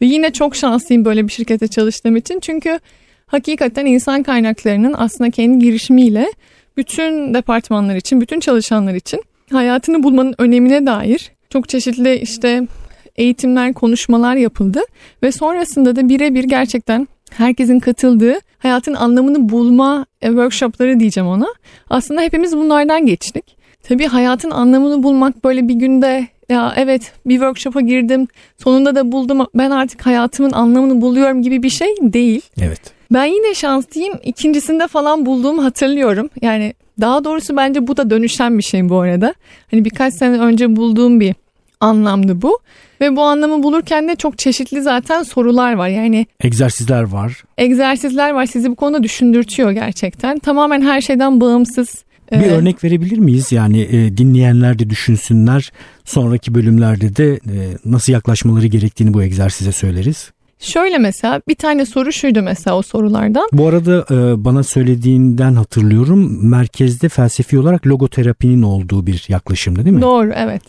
Ve 0.01 0.05
yine 0.05 0.33
çok 0.33 0.55
şanslıyım 0.55 1.05
böyle 1.05 1.27
bir 1.27 1.31
şirkete 1.31 1.67
çalıştığım 1.67 2.15
için. 2.15 2.39
Çünkü 2.39 2.79
hakikaten 3.27 3.85
insan 3.85 4.23
kaynaklarının 4.23 4.95
aslında 4.97 5.29
kendi 5.29 5.65
girişimiyle 5.65 6.33
bütün 6.77 7.33
departmanlar 7.33 7.95
için, 7.95 8.21
bütün 8.21 8.39
çalışanlar 8.39 8.93
için 8.93 9.23
hayatını 9.51 10.03
bulmanın 10.03 10.35
önemine 10.37 10.85
dair 10.85 11.31
çok 11.53 11.69
çeşitli 11.69 12.15
işte 12.15 12.67
eğitimler, 13.15 13.73
konuşmalar 13.73 14.35
yapıldı 14.35 14.81
ve 15.23 15.31
sonrasında 15.31 15.95
da 15.95 16.09
birebir 16.09 16.43
gerçekten 16.43 17.07
herkesin 17.31 17.79
katıldığı 17.79 18.35
hayatın 18.57 18.93
anlamını 18.93 19.49
bulma 19.49 20.05
e, 20.21 20.27
workshopları 20.27 20.99
diyeceğim 20.99 21.29
ona. 21.29 21.47
Aslında 21.89 22.21
hepimiz 22.21 22.57
bunlardan 22.57 23.05
geçtik. 23.05 23.57
Tabii 23.83 24.07
hayatın 24.07 24.51
anlamını 24.51 25.03
bulmak 25.03 25.43
böyle 25.43 25.67
bir 25.67 25.73
günde 25.73 26.27
ya 26.49 26.73
evet 26.77 27.11
bir 27.25 27.33
workshop'a 27.33 27.81
girdim 27.81 28.27
sonunda 28.63 28.95
da 28.95 29.11
buldum 29.11 29.47
ben 29.55 29.71
artık 29.71 30.05
hayatımın 30.05 30.51
anlamını 30.51 31.01
buluyorum 31.01 31.41
gibi 31.41 31.63
bir 31.63 31.69
şey 31.69 31.95
değil. 32.01 32.41
Evet. 32.61 32.81
Ben 33.11 33.25
yine 33.25 33.53
şanslıyım. 33.53 34.13
İkincisinde 34.23 34.87
falan 34.87 35.25
bulduğumu 35.25 35.63
hatırlıyorum. 35.63 36.29
Yani 36.41 36.73
daha 37.01 37.23
doğrusu 37.23 37.57
bence 37.57 37.87
bu 37.87 37.97
da 37.97 38.09
dönüşen 38.09 38.57
bir 38.57 38.63
şey 38.63 38.89
bu 38.89 38.99
arada. 38.99 39.33
Hani 39.71 39.85
birkaç 39.85 40.13
sene 40.13 40.39
önce 40.39 40.75
bulduğum 40.75 41.19
bir 41.19 41.35
anlamdı 41.83 42.41
bu. 42.41 42.59
Ve 43.01 43.15
bu 43.15 43.21
anlamı 43.21 43.63
bulurken 43.63 44.07
de 44.07 44.15
çok 44.15 44.37
çeşitli 44.37 44.81
zaten 44.81 45.23
sorular 45.23 45.73
var. 45.73 45.87
Yani 45.87 46.25
Egzersizler 46.43 47.03
var. 47.03 47.43
egzersizler 47.57 48.31
var 48.31 48.45
sizi 48.45 48.69
bu 48.69 48.75
konuda 48.75 49.03
düşündürtüyor 49.03 49.71
gerçekten. 49.71 50.39
Tamamen 50.39 50.81
her 50.81 51.01
şeyden 51.01 51.41
bağımsız. 51.41 52.03
Bir 52.31 52.37
Ee, 52.37 52.51
örnek 52.51 52.83
verebilir 52.83 53.17
miyiz? 53.17 53.51
Yani 53.51 53.81
e, 53.81 54.17
dinleyenler 54.17 54.79
de 54.79 54.89
düşünsünler. 54.89 55.71
Sonraki 56.05 56.55
bölümlerde 56.55 57.15
de 57.15 57.33
e, 57.33 57.39
nasıl 57.85 58.13
yaklaşmaları 58.13 58.67
gerektiğini 58.67 59.13
bu 59.13 59.23
egzersize 59.23 59.71
söyleriz. 59.71 60.31
Şöyle 60.59 60.97
mesela 60.97 61.41
bir 61.47 61.55
tane 61.55 61.85
soru 61.85 62.11
şuydu 62.13 62.41
mesela 62.41 62.77
o 62.77 62.81
sorulardan. 62.81 63.47
Bu 63.53 63.67
arada 63.67 64.05
e, 64.11 64.45
bana 64.45 64.63
söylediğinden 64.63 65.53
hatırlıyorum. 65.55 66.49
Merkezde 66.49 67.09
felsefi 67.09 67.59
olarak 67.59 67.87
logoterapinin 67.87 68.61
olduğu 68.61 69.07
bir 69.07 69.25
yaklaşımdı 69.27 69.85
değil 69.85 69.95
mi? 69.95 70.01
Doğru 70.01 70.31
evet. 70.35 70.61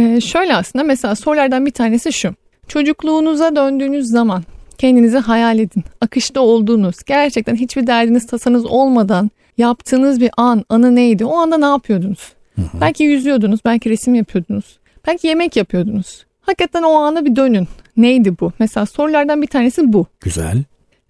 Ee, 0.00 0.20
şöyle 0.20 0.54
aslında 0.54 0.84
mesela 0.84 1.14
sorulardan 1.14 1.66
bir 1.66 1.70
tanesi 1.70 2.12
şu. 2.12 2.34
Çocukluğunuza 2.68 3.56
döndüğünüz 3.56 4.06
zaman 4.06 4.42
kendinizi 4.78 5.18
hayal 5.18 5.58
edin. 5.58 5.84
Akışta 6.00 6.40
olduğunuz, 6.40 6.96
gerçekten 7.06 7.54
hiçbir 7.56 7.86
derdiniz 7.86 8.26
tasanız 8.26 8.66
olmadan 8.66 9.30
yaptığınız 9.58 10.20
bir 10.20 10.30
an, 10.36 10.64
anı 10.68 10.94
neydi? 10.94 11.24
O 11.24 11.36
anda 11.36 11.58
ne 11.58 11.64
yapıyordunuz? 11.64 12.32
Belki 12.80 13.04
yüzüyordunuz, 13.04 13.60
belki 13.64 13.90
resim 13.90 14.14
yapıyordunuz. 14.14 14.78
Belki 15.06 15.26
yemek 15.26 15.56
yapıyordunuz. 15.56 16.24
Hakikaten 16.40 16.82
o 16.82 16.92
ana 16.92 17.24
bir 17.24 17.36
dönün. 17.36 17.68
Neydi 17.96 18.38
bu? 18.40 18.52
Mesela 18.58 18.86
sorulardan 18.86 19.42
bir 19.42 19.46
tanesi 19.46 19.92
bu. 19.92 20.06
Güzel. 20.20 20.62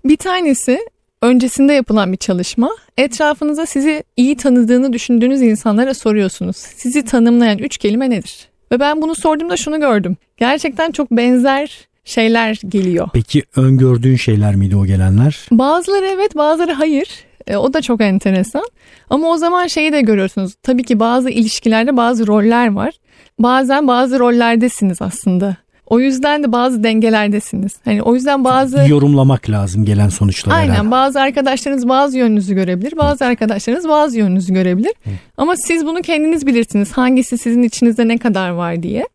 Bir 0.04 0.16
tanesi 0.16 0.78
öncesinde 1.22 1.72
yapılan 1.72 2.12
bir 2.12 2.16
çalışma. 2.16 2.70
Etrafınıza 2.98 3.66
sizi 3.66 4.04
iyi 4.16 4.36
tanıdığını 4.36 4.92
düşündüğünüz 4.92 5.42
insanlara 5.42 5.94
soruyorsunuz. 5.94 6.56
Sizi 6.56 7.04
tanımlayan 7.04 7.58
üç 7.58 7.78
kelime 7.78 8.10
nedir? 8.10 8.49
Ve 8.72 8.80
ben 8.80 9.02
bunu 9.02 9.14
sorduğumda 9.14 9.56
şunu 9.56 9.80
gördüm. 9.80 10.16
Gerçekten 10.36 10.90
çok 10.90 11.10
benzer 11.10 11.88
şeyler 12.04 12.60
geliyor. 12.68 13.08
Peki 13.12 13.42
öngördüğün 13.56 14.16
şeyler 14.16 14.54
miydi 14.54 14.76
o 14.76 14.86
gelenler? 14.86 15.46
Bazıları 15.50 16.06
evet 16.06 16.36
bazıları 16.36 16.72
hayır. 16.72 17.08
E, 17.46 17.56
o 17.56 17.72
da 17.72 17.82
çok 17.82 18.00
enteresan. 18.00 18.64
Ama 19.10 19.28
o 19.28 19.36
zaman 19.36 19.66
şeyi 19.66 19.92
de 19.92 20.00
görüyorsunuz. 20.00 20.54
Tabii 20.62 20.84
ki 20.84 21.00
bazı 21.00 21.30
ilişkilerde 21.30 21.96
bazı 21.96 22.26
roller 22.26 22.72
var. 22.72 22.94
Bazen 23.38 23.88
bazı 23.88 24.18
rollerdesiniz 24.18 25.02
aslında. 25.02 25.56
O 25.90 26.00
yüzden 26.00 26.42
de 26.42 26.52
bazı 26.52 26.84
dengelerdesiniz. 26.84 27.72
Hani 27.84 28.02
o 28.02 28.14
yüzden 28.14 28.44
bazı 28.44 28.84
Yorumlamak 28.88 29.50
lazım 29.50 29.84
gelen 29.84 30.08
sonuçları. 30.08 30.54
Aynen 30.54 30.72
herhalde. 30.72 30.90
bazı 30.90 31.20
arkadaşlarınız 31.20 31.88
bazı 31.88 32.18
yönünüzü 32.18 32.54
görebilir. 32.54 32.96
Bazı 32.96 33.24
arkadaşlarınız 33.24 33.88
bazı 33.88 34.18
yönünüzü 34.18 34.54
görebilir. 34.54 34.92
Ama 35.36 35.54
siz 35.56 35.86
bunu 35.86 36.02
kendiniz 36.02 36.46
bilirsiniz. 36.46 36.92
Hangisi 36.92 37.38
sizin 37.38 37.62
içinizde 37.62 38.08
ne 38.08 38.18
kadar 38.18 38.50
var 38.50 38.82
diye. 38.82 39.08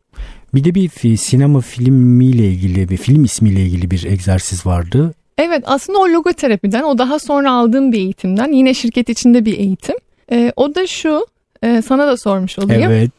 Bir 0.54 0.64
de 0.64 0.76
bir 0.76 1.18
sinema 1.18 1.62
filmiyle 1.62 2.48
ilgili 2.52 2.90
bir 2.90 2.98
film 2.98 3.24
ismiyle 3.24 3.62
ilgili 3.62 3.92
bir 3.92 4.04
egzersiz 4.06 4.66
vardı. 4.66 5.14
Evet 5.38 5.64
aslında 5.66 6.00
o 6.00 6.10
logoterapiden 6.10 6.84
o 6.84 6.98
daha 6.98 7.20
sonra 7.20 7.52
aldığım 7.52 7.92
bir 7.92 7.98
eğitimden 7.98 8.52
yine 8.52 8.74
şirket 8.74 9.10
içinde 9.10 9.46
bir 9.46 9.58
eğitim. 9.58 9.96
Ee, 10.32 10.54
o 10.56 10.76
da 10.76 10.88
şu 10.88 11.26
e, 11.64 11.82
sana 11.82 12.08
da 12.08 12.18
sormuş 12.18 12.60
olayım. 12.60 12.92
Evet. 12.92 13.12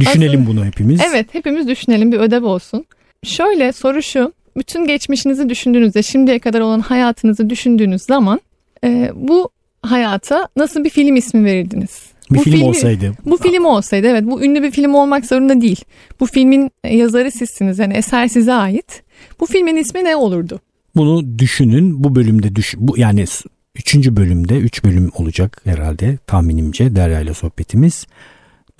Düşünelim 0.00 0.40
Aslında- 0.40 0.46
bunu 0.58 0.64
hepimiz. 0.64 1.00
Evet 1.10 1.26
hepimiz 1.32 1.68
düşünelim 1.68 2.12
bir 2.12 2.18
ödev 2.18 2.44
olsun. 2.44 2.84
Şöyle 3.24 3.72
soru 3.72 4.02
şu 4.02 4.32
bütün 4.56 4.86
geçmişinizi 4.86 5.48
düşündüğünüzde 5.48 6.02
şimdiye 6.02 6.38
kadar 6.38 6.60
olan 6.60 6.80
hayatınızı 6.80 7.50
düşündüğünüz 7.50 8.02
zaman 8.02 8.40
e, 8.84 9.10
bu 9.14 9.50
hayata 9.82 10.48
nasıl 10.56 10.84
bir 10.84 10.90
film 10.90 11.16
ismi 11.16 11.44
verirdiniz? 11.44 12.02
Bir 12.30 12.38
Bu 12.38 12.42
film 12.42 12.54
filmi- 12.56 12.64
olsaydı. 12.64 13.12
Bu 13.26 13.36
film 13.36 13.64
olsaydı 13.64 14.06
evet 14.06 14.24
bu 14.26 14.44
ünlü 14.44 14.62
bir 14.62 14.70
film 14.70 14.94
olmak 14.94 15.26
zorunda 15.26 15.60
değil. 15.60 15.84
Bu 16.20 16.26
filmin 16.26 16.70
yazarı 16.90 17.30
sizsiniz 17.30 17.78
yani 17.78 17.94
eser 17.94 18.28
size 18.28 18.52
ait. 18.52 19.02
Bu 19.40 19.46
filmin 19.46 19.76
ismi 19.76 20.04
ne 20.04 20.16
olurdu? 20.16 20.60
Bunu 20.96 21.38
düşünün. 21.38 22.04
Bu 22.04 22.14
bölümde 22.14 22.56
düş 22.56 22.74
bu 22.78 22.98
yani 22.98 23.24
üçüncü 23.74 24.16
bölümde 24.16 24.58
üç 24.58 24.84
bölüm 24.84 25.10
olacak 25.14 25.60
herhalde 25.64 26.18
tahminimce 26.26 26.96
Derya 26.96 27.20
ile 27.20 27.34
sohbetimiz. 27.34 28.06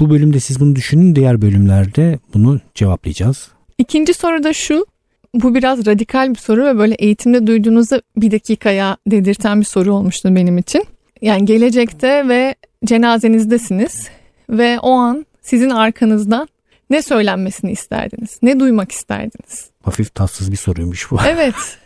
Bu 0.00 0.11
bölümde 0.11 0.40
siz 0.40 0.61
bunu 0.61 0.76
düşünün. 0.76 1.14
Diğer 1.16 1.42
bölümlerde 1.42 2.18
bunu 2.35 2.61
cevaplayacağız. 2.74 3.48
İkinci 3.79 4.15
soru 4.15 4.43
da 4.43 4.53
şu. 4.53 4.87
Bu 5.35 5.55
biraz 5.55 5.87
radikal 5.87 6.31
bir 6.31 6.39
soru 6.39 6.65
ve 6.65 6.79
böyle 6.79 6.95
eğitimde 6.95 7.47
duyduğunuzda 7.47 8.03
bir 8.17 8.31
dakikaya 8.31 8.97
dedirten 9.07 9.61
bir 9.61 9.67
soru 9.67 9.93
olmuştu 9.93 10.35
benim 10.35 10.59
için. 10.59 10.85
Yani 11.23 11.45
gelecekte 11.45 12.29
ve 12.29 12.55
cenazenizdesiniz 12.85 14.09
ve 14.51 14.79
o 14.79 14.91
an 14.93 15.27
sizin 15.43 15.71
arkanızdan 15.71 16.49
Ne 16.91 17.03
söylenmesini 17.03 17.73
isterdiniz? 17.73 18.39
Ne 18.43 18.61
duymak 18.61 18.93
isterdiniz? 18.93 19.71
Hafif 19.83 20.15
tatsız 20.15 20.53
bir 20.53 20.57
soruymuş 20.57 21.11
bu. 21.11 21.19
Evet. 21.29 21.55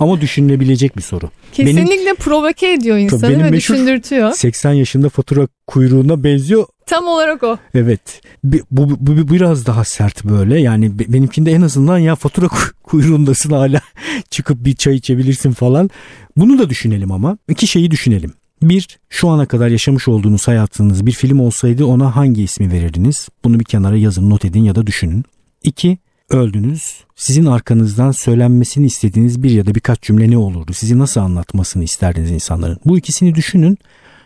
Ama 0.00 0.20
düşünülebilecek 0.20 0.96
bir 0.96 1.02
soru. 1.02 1.30
Kesinlikle 1.52 1.90
benim, 1.90 2.16
provoke 2.16 2.72
ediyor 2.72 2.98
insanı 2.98 3.22
benim 3.22 3.44
ve 3.44 3.52
düşündürtüyor. 3.52 4.32
80 4.32 4.72
yaşında 4.72 5.08
fatura 5.08 5.48
kuyruğuna 5.66 6.24
benziyor. 6.24 6.66
Tam 6.86 7.06
olarak 7.06 7.42
o. 7.42 7.56
Evet. 7.74 8.20
Bu, 8.44 8.56
bu, 8.70 8.96
bu 9.00 9.34
biraz 9.34 9.66
daha 9.66 9.84
sert 9.84 10.24
böyle. 10.24 10.60
Yani 10.60 10.98
benimkinde 10.98 11.52
en 11.52 11.62
azından 11.62 11.98
ya 11.98 12.16
fatura 12.16 12.48
kuyruğundasın 12.82 13.50
hala 13.50 13.80
çıkıp 14.30 14.64
bir 14.64 14.74
çay 14.74 14.94
içebilirsin 14.94 15.52
falan. 15.52 15.90
Bunu 16.36 16.58
da 16.58 16.70
düşünelim 16.70 17.12
ama. 17.12 17.38
iki 17.48 17.66
şeyi 17.66 17.90
düşünelim. 17.90 18.32
Bir, 18.62 18.98
şu 19.08 19.28
ana 19.28 19.46
kadar 19.46 19.68
yaşamış 19.68 20.08
olduğunuz 20.08 20.48
hayatınız 20.48 21.06
bir 21.06 21.12
film 21.12 21.40
olsaydı 21.40 21.84
ona 21.84 22.16
hangi 22.16 22.42
ismi 22.42 22.72
verirdiniz? 22.72 23.28
Bunu 23.44 23.60
bir 23.60 23.64
kenara 23.64 23.96
yazın, 23.96 24.30
not 24.30 24.44
edin 24.44 24.64
ya 24.64 24.74
da 24.74 24.86
düşünün. 24.86 25.24
İki, 25.62 25.98
öldünüz. 26.30 27.04
Sizin 27.16 27.46
arkanızdan 27.46 28.10
söylenmesini 28.10 28.86
istediğiniz 28.86 29.42
bir 29.42 29.50
ya 29.50 29.66
da 29.66 29.74
birkaç 29.74 30.02
cümle 30.02 30.30
ne 30.30 30.38
olurdu? 30.38 30.72
Sizi 30.72 30.98
nasıl 30.98 31.20
anlatmasını 31.20 31.84
isterdiniz 31.84 32.30
insanların? 32.30 32.78
Bu 32.84 32.98
ikisini 32.98 33.34
düşünün. 33.34 33.78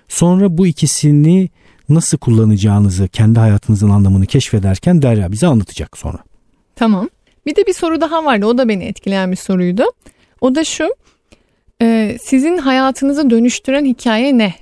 Sonra 0.08 0.58
bu 0.58 0.66
ikisini 0.66 1.48
nasıl 1.88 2.18
kullanacağınızı, 2.18 3.08
kendi 3.08 3.38
hayatınızın 3.38 3.90
anlamını 3.90 4.26
keşfederken 4.26 5.02
Derya 5.02 5.32
bize 5.32 5.46
anlatacak 5.46 5.98
sonra. 5.98 6.18
Tamam. 6.76 7.08
Bir 7.46 7.56
de 7.56 7.66
bir 7.66 7.72
soru 7.72 8.00
daha 8.00 8.24
vardı. 8.24 8.46
O 8.46 8.58
da 8.58 8.68
beni 8.68 8.84
etkileyen 8.84 9.30
bir 9.30 9.36
soruydu. 9.36 9.84
O 10.40 10.54
da 10.54 10.64
şu. 10.64 10.94
E, 11.82 12.16
sizin 12.22 12.58
hayatınızı 12.58 13.30
dönüştüren 13.30 13.84
hikaye 13.84 14.38
ne? 14.38 14.54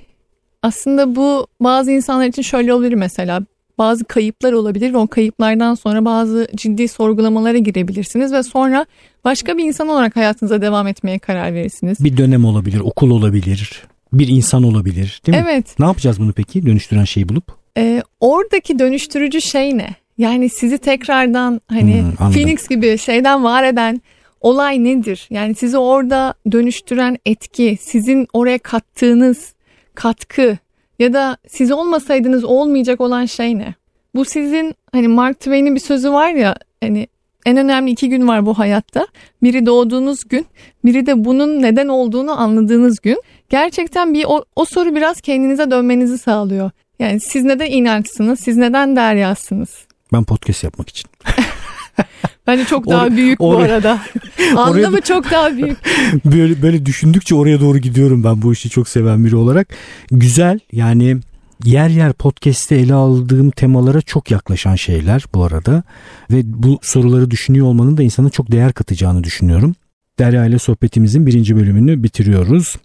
Aslında 0.61 1.15
bu 1.15 1.47
bazı 1.59 1.91
insanlar 1.91 2.25
için 2.25 2.41
şöyle 2.41 2.73
olabilir 2.73 2.93
mesela 2.93 3.41
bazı 3.77 4.05
kayıplar 4.05 4.53
olabilir 4.53 4.93
ve 4.93 4.97
o 4.97 5.07
kayıplardan 5.07 5.75
sonra 5.75 6.05
bazı 6.05 6.47
ciddi 6.55 6.87
sorgulamalara 6.87 7.57
girebilirsiniz 7.57 8.33
ve 8.33 8.43
sonra 8.43 8.85
başka 9.23 9.57
bir 9.57 9.63
insan 9.63 9.87
olarak 9.87 10.15
hayatınıza 10.15 10.61
devam 10.61 10.87
etmeye 10.87 11.19
karar 11.19 11.53
verirsiniz. 11.53 12.03
Bir 12.03 12.17
dönem 12.17 12.45
olabilir, 12.45 12.79
okul 12.79 13.11
olabilir, 13.11 13.83
bir 14.13 14.27
insan 14.27 14.63
olabilir 14.63 15.21
değil 15.25 15.37
mi? 15.37 15.43
Evet. 15.49 15.79
Ne 15.79 15.85
yapacağız 15.85 16.19
bunu 16.19 16.33
peki 16.33 16.65
dönüştüren 16.65 17.03
şeyi 17.03 17.29
bulup? 17.29 17.57
Ee, 17.77 18.03
oradaki 18.19 18.79
dönüştürücü 18.79 19.41
şey 19.41 19.77
ne? 19.77 19.95
Yani 20.17 20.49
sizi 20.49 20.77
tekrardan 20.77 21.61
hani 21.67 22.01
hmm, 22.01 22.31
Phoenix 22.31 22.67
gibi 22.67 22.97
şeyden 22.97 23.43
var 23.43 23.63
eden 23.63 24.01
olay 24.41 24.83
nedir? 24.83 25.27
Yani 25.29 25.55
sizi 25.55 25.77
orada 25.77 26.33
dönüştüren 26.51 27.17
etki, 27.25 27.77
sizin 27.81 28.27
oraya 28.33 28.59
kattığınız 28.59 29.53
katkı 29.95 30.57
ya 30.99 31.13
da 31.13 31.37
siz 31.47 31.71
olmasaydınız 31.71 32.43
olmayacak 32.43 33.01
olan 33.01 33.25
şey 33.25 33.57
ne? 33.57 33.75
Bu 34.15 34.25
sizin 34.25 34.75
hani 34.91 35.07
Mark 35.07 35.39
Twain'in 35.39 35.75
bir 35.75 35.79
sözü 35.79 36.11
var 36.11 36.29
ya 36.29 36.55
hani 36.83 37.07
en 37.45 37.57
önemli 37.57 37.91
iki 37.91 38.09
gün 38.09 38.27
var 38.27 38.45
bu 38.45 38.59
hayatta. 38.59 39.07
Biri 39.43 39.65
doğduğunuz 39.65 40.23
gün, 40.23 40.45
biri 40.85 41.05
de 41.05 41.25
bunun 41.25 41.61
neden 41.61 41.87
olduğunu 41.87 42.39
anladığınız 42.41 42.99
gün. 42.99 43.21
Gerçekten 43.49 44.13
bir 44.13 44.25
o, 44.27 44.45
o 44.55 44.65
soru 44.65 44.95
biraz 44.95 45.21
kendinize 45.21 45.71
dönmenizi 45.71 46.17
sağlıyor. 46.17 46.71
Yani 46.99 47.19
siz 47.19 47.43
neden 47.43 47.71
inançsınız, 47.71 48.39
siz 48.39 48.57
neden 48.57 48.95
deryasınız? 48.95 49.85
Ben 50.13 50.23
podcast 50.23 50.63
yapmak 50.63 50.89
için. 50.89 51.09
Bence 52.47 52.65
çok 52.65 52.89
daha 52.89 53.07
Or- 53.07 53.15
büyük 53.17 53.39
bu 53.39 53.57
arada. 53.57 53.99
Anlamı 54.57 55.01
çok 55.01 55.31
daha 55.31 55.51
büyük. 55.57 55.77
böyle 56.25 56.61
böyle 56.61 56.85
düşündükçe 56.85 57.35
oraya 57.35 57.59
doğru 57.61 57.77
gidiyorum 57.77 58.23
ben 58.23 58.41
bu 58.41 58.53
işi 58.53 58.69
çok 58.69 58.89
seven 58.89 59.25
biri 59.25 59.35
olarak. 59.35 59.67
Güzel 60.11 60.59
yani 60.71 61.17
yer 61.63 61.89
yer 61.89 62.13
podcast'te 62.13 62.75
ele 62.75 62.93
aldığım 62.93 63.51
temalara 63.51 64.01
çok 64.01 64.31
yaklaşan 64.31 64.75
şeyler 64.75 65.23
bu 65.33 65.43
arada 65.43 65.83
ve 66.31 66.41
bu 66.45 66.79
soruları 66.81 67.31
düşünüyor 67.31 67.65
olmanın 67.65 67.97
da 67.97 68.03
insana 68.03 68.29
çok 68.29 68.51
değer 68.51 68.73
katacağını 68.73 69.23
düşünüyorum. 69.23 69.75
Derya 70.19 70.45
ile 70.45 70.59
sohbetimizin 70.59 71.27
birinci 71.27 71.55
bölümünü 71.55 72.03
bitiriyoruz. 72.03 72.75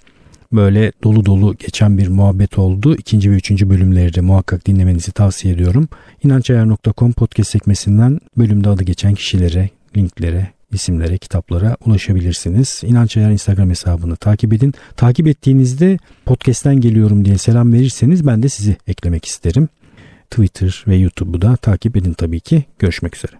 Böyle 0.52 0.92
dolu 1.04 1.26
dolu 1.26 1.56
geçen 1.58 1.98
bir 1.98 2.08
muhabbet 2.08 2.58
oldu. 2.58 2.96
İkinci 2.96 3.30
ve 3.30 3.34
üçüncü 3.34 3.70
bölümleri 3.70 4.14
de 4.14 4.20
muhakkak 4.20 4.66
dinlemenizi 4.66 5.12
tavsiye 5.12 5.54
ediyorum. 5.54 5.88
İnançayar.com 6.24 7.12
podcast 7.12 7.50
sekmesinden 7.50 8.20
bölümde 8.38 8.68
adı 8.68 8.84
geçen 8.84 9.14
kişilere, 9.14 9.70
linklere, 9.96 10.52
isimlere, 10.72 11.18
kitaplara 11.18 11.76
ulaşabilirsiniz. 11.86 12.80
İnanç 12.84 13.16
Ayar 13.16 13.30
Instagram 13.30 13.70
hesabını 13.70 14.16
takip 14.16 14.52
edin. 14.52 14.74
Takip 14.96 15.26
ettiğinizde 15.26 15.98
podcast'ten 16.26 16.80
geliyorum 16.80 17.24
diye 17.24 17.38
selam 17.38 17.72
verirseniz 17.72 18.26
ben 18.26 18.42
de 18.42 18.48
sizi 18.48 18.76
eklemek 18.86 19.24
isterim. 19.24 19.68
Twitter 20.30 20.84
ve 20.88 20.96
YouTube'u 20.96 21.42
da 21.42 21.56
takip 21.56 21.96
edin 21.96 22.12
tabii 22.12 22.40
ki. 22.40 22.64
Görüşmek 22.78 23.16
üzere. 23.16 23.38